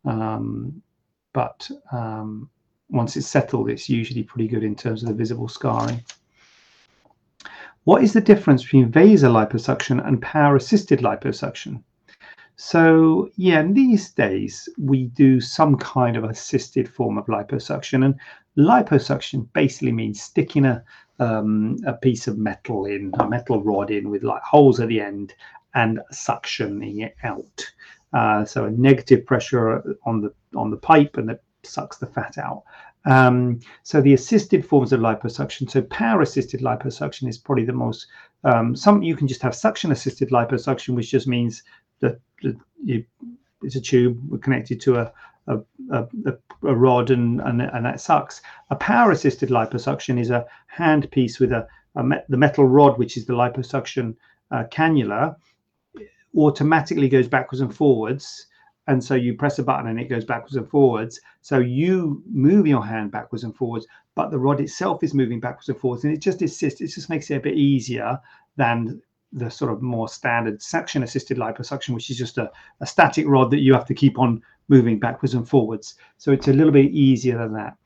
Um, 0.04 0.82
but 1.32 1.70
um, 1.92 2.48
once 2.88 3.16
it's 3.16 3.26
settled, 3.26 3.70
it's 3.70 3.88
usually 3.88 4.22
pretty 4.22 4.48
good 4.48 4.64
in 4.64 4.74
terms 4.74 5.02
of 5.02 5.08
the 5.08 5.14
visible 5.14 5.48
scarring. 5.48 6.02
What 7.84 8.02
is 8.02 8.12
the 8.12 8.20
difference 8.20 8.62
between 8.62 8.92
liposuction 8.92 10.06
and 10.06 10.20
power 10.20 10.56
assisted 10.56 11.00
liposuction? 11.00 11.82
So, 12.62 13.30
yeah, 13.36 13.62
these 13.62 14.12
days 14.12 14.68
we 14.76 15.06
do 15.06 15.40
some 15.40 15.78
kind 15.78 16.14
of 16.14 16.24
assisted 16.24 16.92
form 16.92 17.16
of 17.16 17.24
liposuction, 17.24 18.04
and 18.04 18.14
liposuction 18.58 19.50
basically 19.54 19.92
means 19.92 20.20
sticking 20.20 20.66
a, 20.66 20.84
um, 21.20 21.78
a 21.86 21.94
piece 21.94 22.28
of 22.28 22.36
metal 22.36 22.84
in, 22.84 23.12
a 23.18 23.26
metal 23.26 23.62
rod 23.62 23.90
in 23.90 24.10
with 24.10 24.24
like 24.24 24.42
holes 24.42 24.78
at 24.78 24.88
the 24.88 25.00
end 25.00 25.32
and 25.74 26.00
suctioning 26.12 27.02
it 27.02 27.16
out. 27.24 27.66
Uh, 28.12 28.44
so 28.44 28.66
a 28.66 28.70
negative 28.70 29.24
pressure 29.24 29.96
on 30.04 30.20
the 30.20 30.30
on 30.54 30.70
the 30.70 30.76
pipe 30.76 31.16
and 31.16 31.30
it 31.30 31.42
sucks 31.62 31.96
the 31.96 32.06
fat 32.06 32.36
out. 32.36 32.64
Um, 33.06 33.60
so 33.82 34.02
the 34.02 34.12
assisted 34.12 34.66
forms 34.66 34.92
of 34.92 35.00
liposuction, 35.00 35.70
so 35.70 35.80
power 35.82 36.20
assisted 36.20 36.60
liposuction 36.60 37.26
is 37.26 37.38
probably 37.38 37.64
the 37.64 37.72
most. 37.72 38.06
Um, 38.44 38.76
some 38.76 39.02
you 39.02 39.16
can 39.16 39.28
just 39.28 39.42
have 39.42 39.54
suction 39.54 39.92
assisted 39.92 40.30
liposuction, 40.30 40.94
which 40.94 41.10
just 41.10 41.26
means 41.26 41.62
you, 42.82 43.04
it's 43.62 43.76
a 43.76 43.80
tube 43.80 44.42
connected 44.42 44.80
to 44.82 44.96
a, 44.96 45.12
a, 45.46 45.58
a, 45.90 46.06
a 46.62 46.74
rod 46.74 47.10
and, 47.10 47.40
and, 47.40 47.62
and 47.62 47.84
that 47.84 48.00
sucks. 48.00 48.40
A 48.70 48.76
power 48.76 49.10
assisted 49.10 49.50
liposuction 49.50 50.18
is 50.18 50.30
a 50.30 50.46
hand 50.66 51.10
piece 51.10 51.40
with 51.40 51.52
a, 51.52 51.66
a 51.96 52.04
me- 52.04 52.16
the 52.28 52.36
metal 52.36 52.64
rod, 52.66 52.98
which 52.98 53.16
is 53.16 53.26
the 53.26 53.32
liposuction 53.34 54.16
uh, 54.50 54.64
cannula, 54.70 55.36
automatically 56.36 57.08
goes 57.08 57.28
backwards 57.28 57.60
and 57.60 57.74
forwards. 57.74 58.46
And 58.86 59.02
so 59.02 59.14
you 59.14 59.34
press 59.34 59.58
a 59.58 59.62
button 59.62 59.88
and 59.88 60.00
it 60.00 60.08
goes 60.08 60.24
backwards 60.24 60.56
and 60.56 60.68
forwards. 60.68 61.20
So 61.42 61.58
you 61.58 62.22
move 62.32 62.66
your 62.66 62.84
hand 62.84 63.12
backwards 63.12 63.44
and 63.44 63.54
forwards, 63.54 63.86
but 64.14 64.30
the 64.30 64.38
rod 64.38 64.60
itself 64.60 65.04
is 65.04 65.14
moving 65.14 65.38
backwards 65.38 65.68
and 65.68 65.78
forwards. 65.78 66.04
And 66.04 66.12
it 66.12 66.20
just 66.20 66.42
assists, 66.42 66.80
it 66.80 66.88
just 66.88 67.10
makes 67.10 67.30
it 67.30 67.36
a 67.36 67.40
bit 67.40 67.54
easier 67.54 68.18
than 68.56 69.00
the 69.32 69.50
sort 69.50 69.72
of 69.72 69.82
more 69.82 70.08
standard 70.08 70.60
suction 70.60 71.02
assisted 71.02 71.36
liposuction, 71.36 71.94
which 71.94 72.10
is 72.10 72.18
just 72.18 72.38
a, 72.38 72.50
a 72.80 72.86
static 72.86 73.26
rod 73.26 73.50
that 73.50 73.60
you 73.60 73.72
have 73.72 73.86
to 73.86 73.94
keep 73.94 74.18
on 74.18 74.42
moving 74.68 74.98
backwards 74.98 75.34
and 75.34 75.48
forwards. 75.48 75.96
So 76.18 76.32
it's 76.32 76.48
a 76.48 76.52
little 76.52 76.72
bit 76.72 76.90
easier 76.92 77.38
than 77.38 77.52
that. 77.54 77.76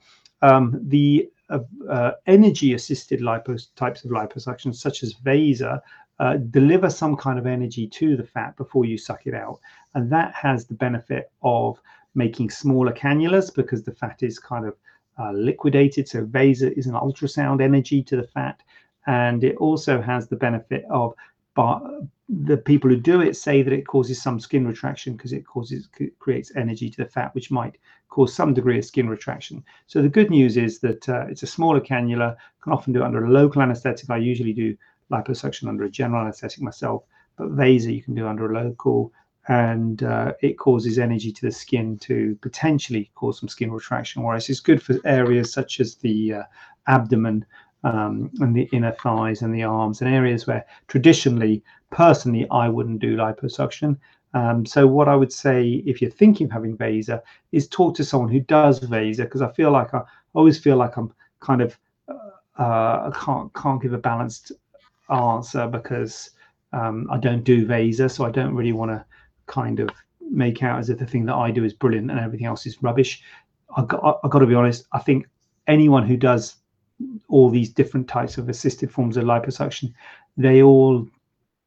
Um, 0.42 0.80
the 0.88 1.28
uh, 1.50 1.60
uh, 1.88 2.12
energy 2.26 2.74
assisted 2.74 3.20
lipos 3.20 3.68
types 3.76 4.04
of 4.04 4.10
liposuction, 4.10 4.74
such 4.74 5.02
as 5.02 5.14
VASER, 5.14 5.80
uh, 6.20 6.36
deliver 6.50 6.88
some 6.88 7.16
kind 7.16 7.38
of 7.38 7.46
energy 7.46 7.86
to 7.88 8.16
the 8.16 8.24
fat 8.24 8.56
before 8.56 8.84
you 8.84 8.96
suck 8.96 9.26
it 9.26 9.34
out. 9.34 9.58
And 9.94 10.10
that 10.12 10.34
has 10.34 10.66
the 10.66 10.74
benefit 10.74 11.30
of 11.42 11.80
making 12.14 12.50
smaller 12.50 12.92
cannulas 12.92 13.54
because 13.54 13.82
the 13.82 13.92
fat 13.92 14.22
is 14.22 14.38
kind 14.38 14.66
of 14.66 14.76
uh, 15.18 15.32
liquidated. 15.32 16.08
So 16.08 16.24
VASER 16.24 16.68
is 16.68 16.86
an 16.86 16.94
ultrasound 16.94 17.62
energy 17.62 18.02
to 18.04 18.16
the 18.16 18.28
fat. 18.28 18.62
And 19.06 19.44
it 19.44 19.56
also 19.56 20.00
has 20.00 20.28
the 20.28 20.36
benefit 20.36 20.84
of 20.90 21.14
but 21.54 21.82
the 22.28 22.56
people 22.56 22.88
who 22.90 22.96
do 22.96 23.20
it 23.20 23.36
say 23.36 23.62
that 23.62 23.72
it 23.72 23.86
causes 23.86 24.20
some 24.20 24.40
skin 24.40 24.66
retraction 24.66 25.14
because 25.14 25.32
it 25.32 25.46
causes 25.46 25.88
creates 26.18 26.52
energy 26.56 26.88
to 26.90 26.96
the 26.96 27.08
fat, 27.08 27.34
which 27.34 27.50
might 27.50 27.76
cause 28.08 28.34
some 28.34 28.54
degree 28.54 28.78
of 28.78 28.84
skin 28.84 29.08
retraction. 29.08 29.62
So 29.86 30.00
the 30.00 30.08
good 30.08 30.30
news 30.30 30.56
is 30.56 30.78
that 30.80 31.08
uh, 31.08 31.26
it's 31.28 31.42
a 31.42 31.46
smaller 31.46 31.80
cannula. 31.80 32.36
Can 32.62 32.72
often 32.72 32.92
do 32.92 33.02
it 33.02 33.06
under 33.06 33.24
a 33.24 33.30
local 33.30 33.60
anesthetic. 33.62 34.08
I 34.10 34.16
usually 34.16 34.52
do 34.52 34.76
liposuction 35.10 35.68
under 35.68 35.84
a 35.84 35.90
general 35.90 36.22
anesthetic 36.22 36.62
myself, 36.62 37.04
but 37.36 37.50
VASER 37.50 37.90
you 37.90 38.02
can 38.02 38.14
do 38.14 38.26
under 38.26 38.50
a 38.50 38.64
local, 38.64 39.12
and 39.48 40.02
uh, 40.02 40.32
it 40.40 40.58
causes 40.58 40.98
energy 40.98 41.30
to 41.30 41.42
the 41.42 41.52
skin 41.52 41.98
to 41.98 42.38
potentially 42.40 43.10
cause 43.14 43.38
some 43.38 43.48
skin 43.48 43.70
retraction. 43.70 44.22
Whereas 44.22 44.48
it's 44.48 44.60
good 44.60 44.82
for 44.82 44.96
areas 45.04 45.52
such 45.52 45.80
as 45.80 45.96
the 45.96 46.34
uh, 46.34 46.42
abdomen 46.86 47.44
um, 47.84 48.30
and 48.40 48.56
the 48.56 48.68
inner 48.72 48.92
thighs 48.92 49.42
and 49.42 49.54
the 49.54 49.62
arms 49.62 50.00
and 50.00 50.12
areas 50.12 50.46
where 50.46 50.64
traditionally, 50.88 51.62
personally, 51.90 52.46
I 52.50 52.68
wouldn't 52.68 53.00
do 53.00 53.16
liposuction. 53.16 53.98
Um, 54.32 54.66
so 54.66 54.86
what 54.86 55.08
I 55.08 55.14
would 55.14 55.32
say, 55.32 55.82
if 55.86 56.02
you're 56.02 56.10
thinking 56.10 56.46
of 56.46 56.52
having 56.52 56.76
VASER, 56.76 57.22
is 57.52 57.68
talk 57.68 57.94
to 57.96 58.04
someone 58.04 58.30
who 58.30 58.40
does 58.40 58.80
VASER 58.80 59.24
because 59.24 59.42
I 59.42 59.52
feel 59.52 59.70
like 59.70 59.94
I 59.94 60.02
always 60.32 60.58
feel 60.58 60.76
like 60.76 60.96
I'm 60.96 61.12
kind 61.40 61.60
of 61.60 61.78
uh, 62.58 63.10
I 63.10 63.12
can't 63.14 63.52
can't 63.54 63.82
give 63.82 63.92
a 63.92 63.98
balanced 63.98 64.52
answer 65.10 65.66
because 65.66 66.30
um, 66.72 67.08
I 67.10 67.18
don't 67.18 67.44
do 67.44 67.66
VASER, 67.66 68.08
so 68.08 68.24
I 68.24 68.30
don't 68.30 68.54
really 68.54 68.72
want 68.72 68.90
to 68.90 69.04
kind 69.46 69.78
of 69.80 69.90
make 70.20 70.62
out 70.62 70.78
as 70.78 70.90
if 70.90 70.98
the 70.98 71.06
thing 71.06 71.26
that 71.26 71.34
I 71.34 71.50
do 71.50 71.64
is 71.64 71.72
brilliant 71.72 72.10
and 72.10 72.18
everything 72.18 72.46
else 72.46 72.66
is 72.66 72.82
rubbish. 72.82 73.22
I 73.76 73.84
got 73.84 74.20
I 74.24 74.28
got 74.28 74.38
to 74.40 74.46
be 74.46 74.54
honest. 74.54 74.86
I 74.92 75.00
think 75.00 75.26
anyone 75.66 76.06
who 76.06 76.16
does 76.16 76.56
all 77.28 77.50
these 77.50 77.70
different 77.70 78.08
types 78.08 78.38
of 78.38 78.48
assisted 78.48 78.90
forms 78.90 79.16
of 79.16 79.24
liposuction, 79.24 79.92
they 80.36 80.62
all 80.62 81.06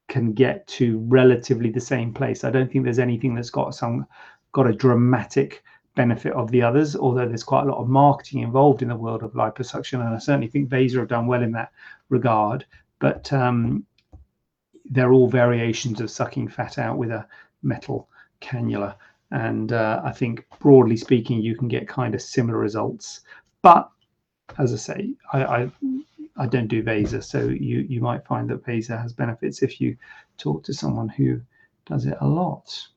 can 0.08 0.34
get 0.34 0.66
to 0.68 1.00
relatively 1.08 1.70
the 1.70 1.82
same 1.82 2.14
place. 2.14 2.44
I 2.44 2.52
don't 2.52 2.72
think 2.72 2.84
there's 2.84 3.00
anything 3.00 3.36
that's 3.36 3.50
got 3.50 3.76
some 3.76 4.06
got 4.54 4.68
a 4.68 4.74
dramatic 4.74 5.64
benefit 5.96 6.32
of 6.34 6.50
the 6.52 6.62
others, 6.62 6.96
although 6.96 7.28
there's 7.28 7.44
quite 7.44 7.64
a 7.64 7.70
lot 7.70 7.82
of 7.82 7.90
marketing 7.90 8.42
involved 8.42 8.82
in 8.82 8.88
the 8.88 8.96
world 8.96 9.24
of 9.24 9.34
liposuction, 9.34 10.00
and 10.00 10.16
I 10.16 10.18
certainly 10.20 10.48
think 10.48 10.70
VASER 10.70 11.00
have 11.00 11.10
done 11.10 11.28
well 11.28 11.44
in 11.44 11.52
that 11.52 11.72
regard. 12.10 12.66
But 13.00 13.32
um, 13.34 13.86
they're 14.86 15.12
all 15.12 15.28
variations 15.28 16.00
of 16.00 16.10
sucking 16.10 16.48
fat 16.48 16.78
out 16.78 16.98
with 16.98 17.12
a 17.12 17.28
metal 17.62 18.08
cannula, 18.42 18.96
and 19.32 19.74
uh, 19.74 20.02
I 20.04 20.12
think 20.12 20.46
broadly 20.60 20.96
speaking, 20.96 21.42
you 21.42 21.58
can 21.58 21.68
get 21.68 21.88
kind 21.88 22.16
of 22.16 22.22
similar 22.22 22.58
results. 22.58 23.22
But 23.62 23.90
as 24.58 24.74
I 24.74 24.78
say, 24.78 25.14
I, 25.34 25.44
I, 25.44 25.72
I 26.38 26.48
don't 26.48 26.68
do 26.68 26.84
VASER, 26.84 27.22
so 27.22 27.48
you 27.48 27.80
you 27.90 28.02
might 28.02 28.26
find 28.26 28.50
that 28.50 28.66
VASER 28.66 28.98
has 28.98 29.14
benefits 29.14 29.62
if 29.62 29.82
you 29.82 29.98
talk 30.38 30.64
to 30.64 30.74
someone 30.74 31.10
who 31.10 31.42
does 31.86 32.06
it 32.06 32.18
a 32.22 32.28
lot. 32.28 32.88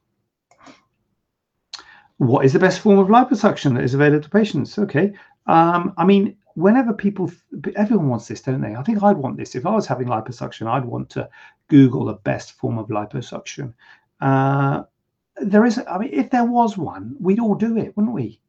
What 2.18 2.44
is 2.44 2.52
the 2.52 2.58
best 2.58 2.80
form 2.80 2.98
of 2.98 3.08
liposuction 3.08 3.74
that 3.74 3.84
is 3.84 3.94
available 3.94 4.22
to 4.22 4.30
patients? 4.30 4.78
Okay, 4.78 5.12
um, 5.46 5.94
I 5.96 6.04
mean, 6.04 6.36
whenever 6.54 6.92
people, 6.92 7.30
everyone 7.76 8.08
wants 8.08 8.28
this, 8.28 8.42
don't 8.42 8.60
they? 8.60 8.74
I 8.74 8.82
think 8.82 9.02
I'd 9.02 9.16
want 9.16 9.36
this. 9.36 9.54
If 9.54 9.66
I 9.66 9.74
was 9.74 9.86
having 9.86 10.08
liposuction, 10.08 10.66
I'd 10.66 10.84
want 10.84 11.10
to 11.10 11.28
Google 11.68 12.04
the 12.04 12.14
best 12.14 12.52
form 12.52 12.78
of 12.78 12.88
liposuction. 12.88 13.72
Uh, 14.20 14.82
there 15.36 15.64
is, 15.64 15.80
I 15.88 15.98
mean, 15.98 16.10
if 16.12 16.30
there 16.30 16.44
was 16.44 16.76
one, 16.76 17.16
we'd 17.18 17.40
all 17.40 17.54
do 17.54 17.78
it, 17.78 17.96
wouldn't 17.96 18.14
we? 18.14 18.40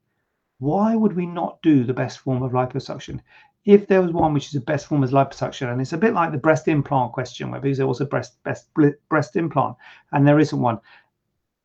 Why 0.61 0.95
would 0.95 1.13
we 1.13 1.25
not 1.25 1.59
do 1.63 1.83
the 1.83 1.93
best 1.93 2.19
form 2.19 2.43
of 2.43 2.51
liposuction? 2.51 3.19
If 3.65 3.87
there 3.87 3.99
was 3.99 4.11
one 4.11 4.31
which 4.31 4.45
is 4.45 4.51
the 4.51 4.59
best 4.59 4.85
form 4.85 5.01
of 5.01 5.09
liposuction, 5.09 5.71
and 5.71 5.81
it's 5.81 5.93
a 5.93 5.97
bit 5.97 6.13
like 6.13 6.31
the 6.31 6.37
breast 6.37 6.67
implant 6.67 7.13
question, 7.13 7.49
where 7.49 7.59
there 7.59 7.87
was 7.87 7.99
a 7.99 8.05
breast 8.05 8.35
best 8.43 8.67
breast 9.09 9.35
implant, 9.35 9.75
and 10.11 10.27
there 10.27 10.39
isn't 10.39 10.61
one. 10.61 10.79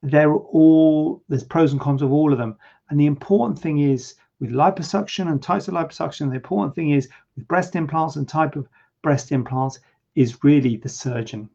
They're 0.02 0.32
all 0.32 1.22
there's 1.28 1.44
pros 1.44 1.72
and 1.72 1.80
cons 1.80 2.00
of 2.00 2.10
all 2.10 2.32
of 2.32 2.38
them, 2.38 2.56
and 2.88 2.98
the 2.98 3.04
important 3.04 3.58
thing 3.58 3.80
is 3.80 4.14
with 4.40 4.50
liposuction 4.50 5.30
and 5.30 5.42
types 5.42 5.68
of 5.68 5.74
liposuction. 5.74 6.30
The 6.30 6.36
important 6.36 6.74
thing 6.74 6.92
is 6.92 7.06
with 7.36 7.46
breast 7.48 7.76
implants 7.76 8.16
and 8.16 8.26
type 8.26 8.56
of 8.56 8.66
breast 9.02 9.30
implants 9.30 9.78
is 10.14 10.42
really 10.42 10.76
the 10.78 10.88
surgeon, 10.88 11.50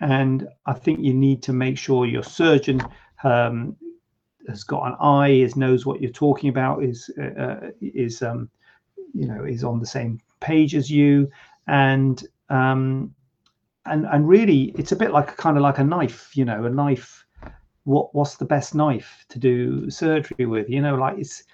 and 0.00 0.46
I 0.66 0.74
think 0.74 1.00
you 1.00 1.14
need 1.14 1.42
to 1.44 1.54
make 1.54 1.78
sure 1.78 2.04
your 2.04 2.24
surgeon 2.24 2.82
um, 3.22 3.74
has 4.48 4.64
got 4.64 4.86
an 4.86 4.96
eye, 5.00 5.30
is 5.30 5.56
knows 5.56 5.86
what 5.86 6.00
you're 6.00 6.10
talking 6.10 6.50
about, 6.50 6.82
is 6.82 7.10
uh, 7.18 7.40
uh, 7.40 7.70
is 7.80 8.22
um, 8.22 8.48
you 9.12 9.26
know 9.26 9.44
is 9.44 9.64
on 9.64 9.80
the 9.80 9.86
same 9.86 10.20
page 10.40 10.74
as 10.74 10.90
you, 10.90 11.30
and 11.66 12.26
um, 12.50 13.14
and 13.86 14.06
and 14.06 14.28
really 14.28 14.74
it's 14.78 14.92
a 14.92 14.96
bit 14.96 15.12
like 15.12 15.30
a 15.32 15.36
kind 15.36 15.56
of 15.56 15.62
like 15.62 15.78
a 15.78 15.84
knife, 15.84 16.36
you 16.36 16.44
know, 16.44 16.64
a 16.64 16.70
knife. 16.70 17.24
What 17.84 18.14
what's 18.14 18.36
the 18.36 18.46
best 18.46 18.74
knife 18.74 19.26
to 19.28 19.38
do 19.38 19.90
surgery 19.90 20.46
with? 20.46 20.68
You 20.70 20.80
know, 20.80 20.94
like 20.94 21.18
it's 21.18 21.44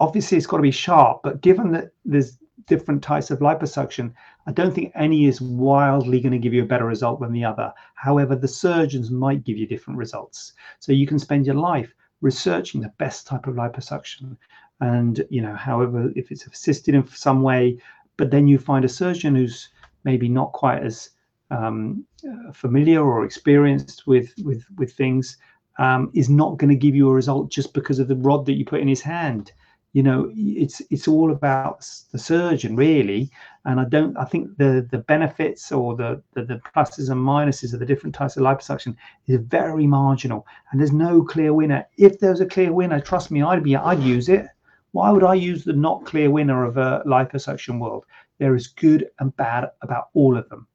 obviously 0.00 0.36
it's 0.36 0.46
got 0.46 0.56
to 0.56 0.62
be 0.62 0.70
sharp, 0.70 1.20
but 1.22 1.40
given 1.40 1.70
that 1.72 1.90
there's 2.04 2.38
different 2.66 3.02
types 3.02 3.30
of 3.30 3.38
liposuction, 3.38 4.12
I 4.48 4.52
don't 4.52 4.74
think 4.74 4.92
any 4.94 5.26
is 5.26 5.42
wildly 5.42 6.20
going 6.20 6.32
to 6.32 6.38
give 6.38 6.54
you 6.54 6.62
a 6.62 6.66
better 6.66 6.86
result 6.86 7.20
than 7.20 7.32
the 7.32 7.44
other. 7.44 7.70
However, 7.96 8.34
the 8.34 8.48
surgeons 8.48 9.10
might 9.10 9.44
give 9.44 9.58
you 9.58 9.66
different 9.66 9.98
results. 9.98 10.54
So 10.78 10.90
you 10.90 11.06
can 11.06 11.18
spend 11.18 11.44
your 11.44 11.54
life 11.54 11.92
researching 12.22 12.80
the 12.80 12.94
best 12.96 13.26
type 13.26 13.46
of 13.46 13.56
liposuction. 13.56 14.38
And, 14.80 15.22
you 15.28 15.42
know, 15.42 15.54
however, 15.54 16.10
if 16.16 16.32
it's 16.32 16.46
assisted 16.46 16.94
in 16.94 17.06
some 17.08 17.42
way, 17.42 17.78
but 18.16 18.30
then 18.30 18.48
you 18.48 18.56
find 18.56 18.86
a 18.86 18.88
surgeon 18.88 19.34
who's 19.34 19.68
maybe 20.04 20.30
not 20.30 20.54
quite 20.54 20.82
as 20.82 21.10
um, 21.50 22.06
uh, 22.26 22.50
familiar 22.52 23.04
or 23.04 23.26
experienced 23.26 24.06
with, 24.06 24.32
with, 24.42 24.64
with 24.78 24.94
things, 24.94 25.36
um, 25.78 26.10
is 26.14 26.30
not 26.30 26.56
going 26.56 26.70
to 26.70 26.86
give 26.86 26.94
you 26.94 27.10
a 27.10 27.14
result 27.14 27.50
just 27.50 27.74
because 27.74 27.98
of 27.98 28.08
the 28.08 28.16
rod 28.16 28.46
that 28.46 28.54
you 28.54 28.64
put 28.64 28.80
in 28.80 28.88
his 28.88 29.02
hand 29.02 29.52
you 29.92 30.02
know 30.02 30.30
it's 30.34 30.82
it's 30.90 31.08
all 31.08 31.32
about 31.32 31.86
the 32.12 32.18
surgeon 32.18 32.76
really. 32.76 33.30
And 33.64 33.80
i 33.80 33.84
don't 33.84 34.16
i 34.16 34.24
think 34.24 34.56
the 34.56 34.86
the 34.90 34.98
benefits 34.98 35.72
or 35.72 35.96
the, 35.96 36.22
the 36.34 36.44
the, 36.44 36.60
pluses 36.74 37.10
and 37.10 37.20
minuses 37.20 37.72
of 37.72 37.80
the 37.80 37.86
different 37.86 38.14
types 38.14 38.36
of 38.36 38.42
liposuction 38.42 38.96
is 39.26 39.40
very 39.40 39.86
marginal. 39.86 40.46
And 40.70 40.80
there's 40.80 40.92
no 40.92 41.22
clear 41.22 41.52
winner. 41.54 41.86
If 41.96 42.20
there's 42.20 42.40
a 42.40 42.46
clear 42.46 42.72
winner 42.72 43.00
trust 43.00 43.30
me 43.30 43.42
i'd 43.42 43.62
be 43.62 43.76
i'd 43.76 44.02
use 44.02 44.28
it. 44.28 44.46
Why 44.92 45.10
would 45.10 45.24
i 45.24 45.34
use 45.34 45.64
the 45.64 45.72
not 45.72 46.04
clear 46.06 46.30
winner 46.30 46.64
of 46.64 46.76
a 46.76 47.02
liposuction 47.06 47.78
world? 47.78 48.04
There 48.38 48.54
is 48.54 48.68
good 48.68 49.10
and 49.18 49.36
bad 49.36 49.70
about 49.82 50.08
all 50.14 50.36
of 50.36 50.48
them 50.48 50.66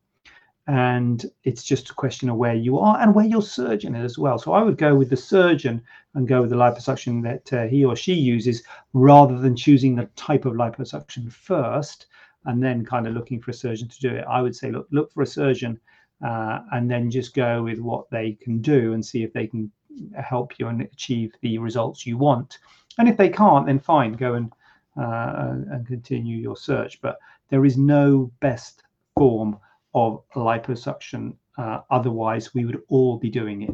and 0.67 1.25
it's 1.43 1.63
just 1.63 1.89
a 1.89 1.93
question 1.93 2.29
of 2.29 2.37
where 2.37 2.53
you 2.53 2.79
are 2.79 2.97
and 3.01 3.13
where 3.13 3.25
your 3.25 3.41
surgeon 3.41 3.95
is 3.95 4.13
as 4.13 4.17
well. 4.17 4.37
So 4.39 4.53
I 4.53 4.61
would 4.61 4.77
go 4.77 4.95
with 4.95 5.09
the 5.09 5.17
surgeon 5.17 5.81
and 6.13 6.27
go 6.27 6.41
with 6.41 6.51
the 6.51 6.55
liposuction 6.55 7.21
that 7.23 7.53
uh, 7.53 7.67
he 7.67 7.83
or 7.83 7.95
she 7.95 8.13
uses 8.13 8.63
rather 8.93 9.37
than 9.37 9.57
choosing 9.57 9.95
the 9.95 10.09
type 10.15 10.45
of 10.45 10.53
liposuction 10.53 11.31
first 11.31 12.05
and 12.45 12.63
then 12.63 12.85
kind 12.85 13.07
of 13.07 13.13
looking 13.13 13.41
for 13.41 13.51
a 13.51 13.53
surgeon 13.53 13.89
to 13.89 13.99
do 13.99 14.09
it. 14.09 14.25
I 14.27 14.41
would 14.41 14.55
say 14.55 14.71
look 14.71 14.87
look 14.91 15.11
for 15.11 15.23
a 15.23 15.27
surgeon 15.27 15.79
uh, 16.25 16.59
and 16.71 16.89
then 16.89 17.11
just 17.11 17.33
go 17.33 17.63
with 17.63 17.79
what 17.79 18.09
they 18.09 18.33
can 18.33 18.61
do 18.61 18.93
and 18.93 19.05
see 19.05 19.23
if 19.23 19.33
they 19.33 19.47
can 19.47 19.69
help 20.17 20.59
you 20.59 20.67
and 20.69 20.81
achieve 20.81 21.33
the 21.41 21.57
results 21.57 22.05
you 22.05 22.17
want. 22.17 22.59
And 22.97 23.09
if 23.09 23.17
they 23.17 23.29
can't, 23.29 23.65
then 23.65 23.79
fine, 23.79 24.13
go 24.13 24.35
and 24.35 24.51
uh, 24.95 25.55
and 25.71 25.85
continue 25.85 26.37
your 26.37 26.55
search. 26.55 27.01
But 27.01 27.17
there 27.49 27.65
is 27.65 27.77
no 27.77 28.31
best 28.39 28.83
form 29.17 29.57
of 29.93 30.21
liposuction. 30.35 31.35
Uh, 31.57 31.81
otherwise, 31.89 32.53
we 32.53 32.65
would 32.65 32.81
all 32.89 33.17
be 33.17 33.29
doing 33.29 33.61
it. 33.63 33.73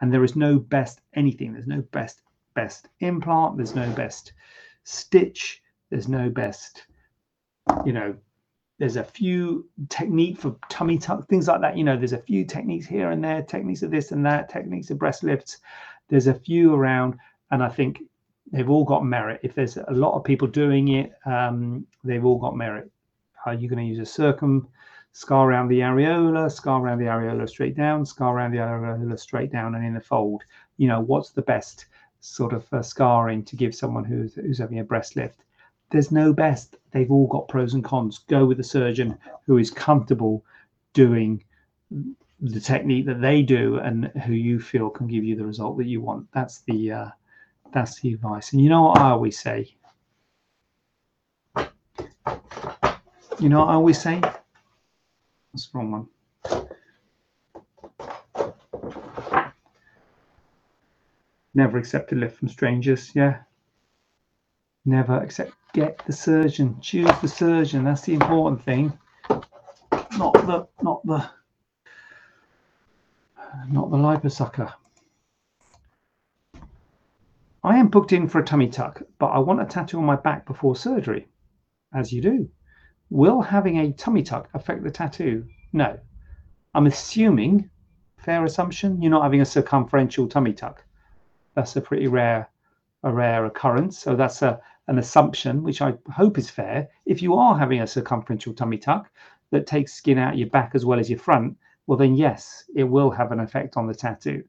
And 0.00 0.12
there 0.12 0.24
is 0.24 0.36
no 0.36 0.58
best 0.58 1.00
anything. 1.14 1.52
There's 1.52 1.66
no 1.66 1.82
best 1.92 2.22
best 2.54 2.88
implant. 3.00 3.56
There's 3.56 3.74
no 3.74 3.90
best 3.92 4.32
stitch. 4.84 5.62
There's 5.90 6.08
no 6.08 6.30
best, 6.30 6.84
you 7.84 7.92
know. 7.92 8.14
There's 8.78 8.96
a 8.96 9.04
few 9.04 9.68
technique 9.90 10.38
for 10.38 10.56
tummy 10.70 10.96
tuck 10.96 11.28
things 11.28 11.48
like 11.48 11.60
that. 11.60 11.76
You 11.76 11.84
know, 11.84 11.98
there's 11.98 12.14
a 12.14 12.18
few 12.18 12.46
techniques 12.46 12.86
here 12.86 13.10
and 13.10 13.22
there, 13.22 13.42
techniques 13.42 13.82
of 13.82 13.90
this 13.90 14.10
and 14.10 14.24
that, 14.24 14.48
techniques 14.48 14.90
of 14.90 14.98
breast 14.98 15.22
lifts. 15.22 15.58
There's 16.08 16.28
a 16.28 16.34
few 16.34 16.74
around, 16.74 17.18
and 17.50 17.62
I 17.62 17.68
think 17.68 18.02
they've 18.50 18.70
all 18.70 18.84
got 18.84 19.04
merit. 19.04 19.40
If 19.42 19.54
there's 19.54 19.76
a 19.76 19.92
lot 19.92 20.14
of 20.14 20.24
people 20.24 20.48
doing 20.48 20.88
it, 20.88 21.12
um, 21.26 21.86
they've 22.04 22.24
all 22.24 22.38
got 22.38 22.56
merit. 22.56 22.90
Are 23.44 23.54
you 23.54 23.68
going 23.68 23.84
to 23.84 23.84
use 23.84 23.98
a 23.98 24.10
circum 24.10 24.68
scar 25.12 25.48
around 25.48 25.68
the 25.68 25.80
areola, 25.80 26.50
scar 26.50 26.80
around 26.80 26.98
the 26.98 27.06
areola 27.06 27.48
straight 27.48 27.76
down, 27.76 28.06
scar 28.06 28.36
around 28.36 28.52
the 28.52 28.58
areola 28.58 29.18
straight 29.18 29.52
down, 29.52 29.74
and 29.74 29.84
in 29.84 29.94
the 29.94 30.00
fold. 30.00 30.42
You 30.76 30.88
know, 30.88 31.00
what's 31.00 31.30
the 31.30 31.42
best? 31.42 31.86
sort 32.20 32.52
of 32.52 32.70
uh, 32.72 32.82
scarring 32.82 33.44
to 33.44 33.56
give 33.56 33.74
someone 33.74 34.04
who's 34.04 34.34
who's 34.34 34.58
having 34.58 34.78
a 34.78 34.84
breast 34.84 35.16
lift. 35.16 35.44
There's 35.90 36.12
no 36.12 36.32
best. 36.32 36.76
They've 36.92 37.10
all 37.10 37.26
got 37.26 37.48
pros 37.48 37.74
and 37.74 37.82
cons. 37.82 38.18
Go 38.28 38.44
with 38.44 38.60
a 38.60 38.64
surgeon 38.64 39.18
who 39.46 39.58
is 39.58 39.70
comfortable 39.70 40.44
doing 40.92 41.42
the 42.40 42.60
technique 42.60 43.06
that 43.06 43.20
they 43.20 43.42
do 43.42 43.78
and 43.78 44.06
who 44.24 44.32
you 44.32 44.60
feel 44.60 44.88
can 44.88 45.08
give 45.08 45.24
you 45.24 45.34
the 45.34 45.44
result 45.44 45.78
that 45.78 45.86
you 45.86 46.00
want. 46.00 46.28
That's 46.32 46.60
the 46.60 46.92
uh, 46.92 47.08
that's 47.72 48.00
the 48.00 48.14
advice. 48.14 48.52
And 48.52 48.62
you 48.62 48.68
know 48.68 48.82
what 48.82 48.98
I 48.98 49.10
always 49.10 49.38
say? 49.38 49.74
You 53.40 53.48
know 53.48 53.60
what 53.60 53.68
I 53.68 53.74
always 53.74 54.00
say? 54.00 54.20
That's 55.52 55.68
the 55.68 55.78
wrong 55.78 55.90
one. 55.90 56.08
Never 61.54 61.78
accept 61.78 62.12
a 62.12 62.14
lift 62.14 62.38
from 62.38 62.48
strangers. 62.48 63.10
Yeah. 63.14 63.38
Never 64.84 65.18
accept. 65.18 65.52
Get 65.72 66.04
the 66.06 66.12
surgeon. 66.12 66.80
Choose 66.80 67.10
the 67.20 67.28
surgeon. 67.28 67.84
That's 67.84 68.02
the 68.02 68.14
important 68.14 68.64
thing. 68.64 68.98
Not 70.16 70.34
the. 70.34 70.66
Not 70.82 71.04
the. 71.04 71.30
Not 73.68 73.90
the 73.90 73.96
liposucker. 73.96 74.72
I 77.62 77.76
am 77.76 77.88
booked 77.88 78.12
in 78.12 78.28
for 78.28 78.38
a 78.38 78.44
tummy 78.44 78.68
tuck, 78.68 79.02
but 79.18 79.26
I 79.26 79.38
want 79.38 79.60
a 79.60 79.66
tattoo 79.66 79.98
on 79.98 80.04
my 80.04 80.16
back 80.16 80.46
before 80.46 80.76
surgery, 80.76 81.28
as 81.92 82.12
you 82.12 82.22
do. 82.22 82.48
Will 83.10 83.42
having 83.42 83.78
a 83.78 83.92
tummy 83.92 84.22
tuck 84.22 84.48
affect 84.54 84.84
the 84.84 84.90
tattoo? 84.90 85.44
No. 85.72 85.98
I'm 86.74 86.86
assuming, 86.86 87.68
fair 88.16 88.44
assumption, 88.44 89.02
you're 89.02 89.10
not 89.10 89.24
having 89.24 89.40
a 89.40 89.44
circumferential 89.44 90.28
tummy 90.28 90.52
tuck. 90.52 90.84
That's 91.54 91.74
a 91.74 91.80
pretty 91.80 92.06
rare, 92.06 92.48
a 93.02 93.12
rare 93.12 93.46
occurrence. 93.46 93.98
So 93.98 94.14
that's 94.14 94.42
a 94.42 94.60
an 94.86 94.98
assumption, 94.98 95.62
which 95.62 95.82
I 95.82 95.94
hope 96.12 96.38
is 96.38 96.50
fair. 96.50 96.88
If 97.06 97.22
you 97.22 97.34
are 97.34 97.58
having 97.58 97.80
a 97.80 97.86
circumferential 97.86 98.54
tummy 98.54 98.78
tuck 98.78 99.10
that 99.50 99.66
takes 99.66 99.92
skin 99.92 100.18
out 100.18 100.38
your 100.38 100.48
back 100.48 100.72
as 100.74 100.84
well 100.84 101.00
as 101.00 101.10
your 101.10 101.18
front, 101.18 101.56
well 101.86 101.98
then 101.98 102.14
yes, 102.14 102.64
it 102.74 102.84
will 102.84 103.10
have 103.10 103.32
an 103.32 103.40
effect 103.40 103.76
on 103.76 103.86
the 103.86 103.94
tattoo. 103.94 104.44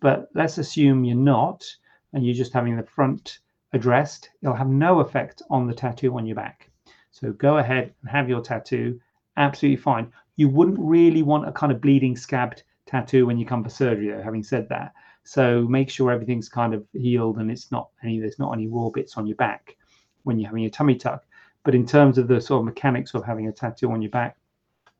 But 0.00 0.28
let's 0.34 0.58
assume 0.58 1.04
you're 1.04 1.16
not 1.16 1.64
and 2.12 2.24
you're 2.24 2.34
just 2.34 2.52
having 2.52 2.76
the 2.76 2.82
front 2.82 3.38
addressed, 3.72 4.30
it'll 4.42 4.54
have 4.54 4.68
no 4.68 5.00
effect 5.00 5.42
on 5.48 5.66
the 5.66 5.74
tattoo 5.74 6.16
on 6.16 6.26
your 6.26 6.36
back. 6.36 6.71
So 7.12 7.32
go 7.32 7.58
ahead 7.58 7.94
and 8.00 8.10
have 8.10 8.28
your 8.28 8.40
tattoo, 8.40 9.00
absolutely 9.36 9.76
fine. 9.76 10.12
You 10.36 10.48
wouldn't 10.48 10.78
really 10.80 11.22
want 11.22 11.48
a 11.48 11.52
kind 11.52 11.70
of 11.70 11.80
bleeding 11.80 12.16
scabbed 12.16 12.64
tattoo 12.86 13.26
when 13.26 13.38
you 13.38 13.46
come 13.46 13.62
for 13.62 13.70
surgery, 13.70 14.10
though, 14.10 14.22
having 14.22 14.42
said 14.42 14.68
that. 14.70 14.92
So 15.24 15.62
make 15.68 15.88
sure 15.88 16.10
everything's 16.10 16.48
kind 16.48 16.74
of 16.74 16.84
healed 16.92 17.38
and 17.38 17.50
it's 17.50 17.70
not 17.70 17.90
any 18.02 18.18
there's 18.18 18.40
not 18.40 18.52
any 18.52 18.66
raw 18.66 18.88
bits 18.88 19.16
on 19.16 19.26
your 19.26 19.36
back 19.36 19.76
when 20.24 20.38
you're 20.38 20.48
having 20.48 20.64
your 20.64 20.70
tummy 20.70 20.96
tuck. 20.96 21.24
But 21.64 21.76
in 21.76 21.86
terms 21.86 22.18
of 22.18 22.26
the 22.26 22.40
sort 22.40 22.60
of 22.60 22.64
mechanics 22.64 23.14
of 23.14 23.24
having 23.24 23.46
a 23.46 23.52
tattoo 23.52 23.92
on 23.92 24.02
your 24.02 24.10
back, 24.10 24.36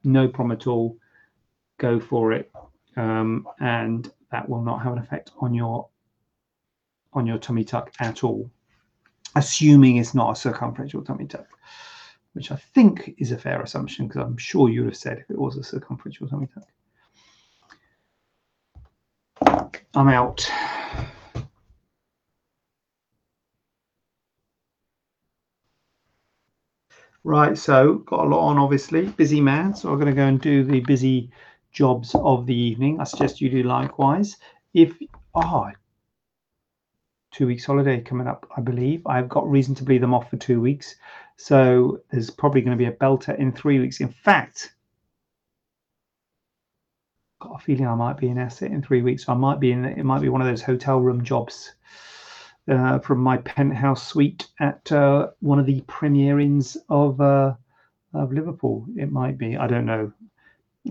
no 0.05 0.29
problem 0.29 0.53
at 0.53 0.67
all. 0.67 0.97
Go 1.79 1.99
for 1.99 2.33
it, 2.33 2.53
um, 2.97 3.49
and 3.59 4.09
that 4.31 4.49
will 4.49 4.63
not 4.63 4.83
have 4.83 4.93
an 4.93 5.01
effect 5.01 5.33
on 5.41 5.53
your 5.53 5.89
on 7.13 7.27
your 7.27 7.39
tummy 7.39 7.65
tuck 7.65 7.93
at 7.99 8.23
all, 8.23 8.49
assuming 9.35 9.97
it's 9.97 10.15
not 10.15 10.31
a 10.31 10.41
circumferential 10.41 11.03
tummy 11.03 11.27
tuck, 11.27 11.47
which 12.33 12.51
I 12.51 12.57
think 12.57 13.15
is 13.19 13.33
a 13.33 13.39
fair 13.39 13.61
assumption 13.61 14.09
because 14.09 14.23
I'm 14.23 14.37
sure 14.37 14.69
you 14.69 14.81
would 14.83 14.91
have 14.91 14.97
said 14.97 15.19
if 15.19 15.31
it 15.31 15.39
was 15.39 15.57
a 15.57 15.63
circumferential 15.63 16.29
tummy 16.29 16.49
tuck. 16.55 16.69
I'm 19.95 20.09
out. 20.09 20.49
Right, 27.25 27.57
so 27.57 27.99
got 27.99 28.27
a 28.27 28.29
lot 28.29 28.49
on, 28.49 28.59
obviously. 28.59 29.07
Busy 29.07 29.41
man, 29.41 29.77
so 29.77 29.91
I'm 29.91 29.95
going 29.97 30.09
to 30.09 30.13
go 30.13 30.27
and 30.27 30.41
do 30.41 30.65
the 30.65 30.81
busy 30.81 31.31
jobs 31.71 32.17
of 32.17 32.47
the 32.47 32.55
evening. 32.55 33.01
I 33.01 33.05
suggest 33.05 33.41
you 33.41 33.49
do 33.49 33.63
likewise. 33.63 34.37
If 34.75 34.97
ah, 35.35 35.71
oh, 35.71 35.71
two 37.31 37.47
weeks 37.47 37.65
holiday 37.65 38.01
coming 38.01 38.27
up, 38.27 38.49
I 38.57 38.61
believe. 38.61 39.07
I've 39.07 39.29
got 39.29 39.49
reason 39.49 39.75
to 39.77 39.85
believe 39.85 40.01
them 40.01 40.15
off 40.15 40.31
for 40.31 40.37
two 40.37 40.61
weeks. 40.61 40.97
So 41.37 42.01
there's 42.11 42.31
probably 42.31 42.61
going 42.61 42.77
to 42.77 42.83
be 42.83 42.89
a 42.89 42.97
belter 42.97 43.39
in 43.39 43.53
three 43.53 43.79
weeks. 43.81 44.01
In 44.01 44.09
fact, 44.09 44.75
got 47.41 47.57
a 47.57 47.59
feeling 47.59 47.87
I 47.87 47.95
might 47.95 48.17
be 48.19 48.29
in 48.29 48.39
Asset 48.39 48.71
in 48.71 48.83
three 48.83 49.03
weeks. 49.03 49.29
I 49.29 49.35
might 49.35 49.61
be 49.61 49.73
in 49.73 49.85
it 49.85 50.05
might 50.05 50.23
be 50.23 50.29
one 50.29 50.41
of 50.41 50.47
those 50.47 50.63
hotel 50.63 51.01
room 51.01 51.25
jobs 51.25 51.73
uh, 52.69 52.99
from 53.01 53.19
my 53.19 53.39
penthouse 53.39 54.07
suite 54.07 54.49
at 54.61 54.91
uh, 54.93 55.29
one 55.41 55.59
of 55.59 55.67
the 55.67 55.81
premier 55.83 56.39
inns 56.39 56.77
of 56.89 57.21
uh, 57.21 57.55
of 58.15 58.33
Liverpool. 58.33 58.87
It 58.97 59.11
might 59.11 59.39
be. 59.39 59.57
I 59.57 59.67
don't 59.67 59.87
know. 59.87 60.13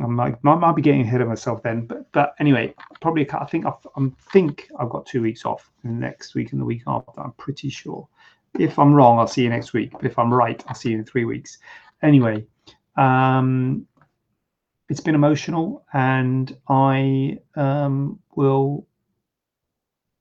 I 0.02 0.06
might, 0.06 0.36
I 0.46 0.56
might 0.56 0.76
be 0.76 0.82
getting 0.82 1.02
ahead 1.02 1.22
of 1.22 1.28
myself 1.28 1.64
then, 1.64 1.86
but 1.86 2.12
but 2.12 2.34
anyway, 2.40 2.74
probably 3.02 3.30
I 3.32 3.46
think 3.46 3.66
I've, 3.66 3.88
I 3.98 4.10
think 4.32 4.70
I've 4.80 4.90
got 4.90 5.06
two 5.06 5.22
weeks 5.22 5.46
off 5.46 5.72
next 5.84 6.34
week 6.34 6.52
and 6.52 6.62
the 6.62 6.66
week 6.66 6.84
after. 6.88 7.20
I'm 7.22 7.34
pretty 7.34 7.70
sure. 7.70 8.08
If 8.60 8.78
I'm 8.78 8.94
wrong, 8.94 9.20
I'll 9.20 9.28
see 9.28 9.44
you 9.44 9.50
next 9.50 9.74
week. 9.74 9.92
But 9.92 10.06
if 10.06 10.20
I'm 10.20 10.34
right, 10.34 10.64
I'll 10.68 10.76
see 10.76 10.92
you 10.92 11.00
in 11.00 11.06
three 11.06 11.26
weeks. 11.26 11.58
Anyway, 12.02 12.46
um, 12.98 13.88
it's 14.90 15.00
been 15.00 15.16
emotional, 15.16 15.86
and 15.94 16.56
I 16.68 17.40
um, 17.56 18.20
will 18.36 18.88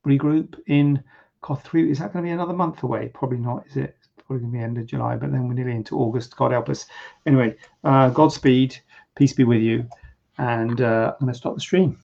regroup 0.07 0.59
in 0.67 1.03
God 1.43 1.63
three. 1.63 1.91
Is 1.91 1.99
that 1.99 2.13
going 2.13 2.25
to 2.25 2.29
be 2.29 2.33
another 2.33 2.53
month 2.53 2.83
away? 2.83 3.11
Probably 3.13 3.39
not. 3.39 3.67
Is 3.67 3.77
it? 3.77 3.97
It's 3.99 4.09
probably 4.27 4.43
going 4.43 4.53
to 4.53 4.59
be 4.59 4.65
end 4.65 4.79
of 4.79 4.87
July, 4.87 5.17
but 5.17 5.33
then 5.33 5.49
we're 5.49 5.55
nearly 5.55 5.73
into 5.73 5.99
August. 5.99 6.37
God 6.37 6.53
help 6.53 6.69
us. 6.69 6.87
Anyway, 7.27 7.57
uh, 7.85 8.11
Godspeed 8.11 8.79
Peace 9.17 9.33
be 9.33 9.45
with 9.45 9.61
you. 9.61 9.87
And 10.39 10.81
uh, 10.81 11.13
I'm 11.13 11.27
going 11.27 11.33
to 11.33 11.39
stop 11.39 11.55
the 11.55 11.61
stream. 11.61 11.99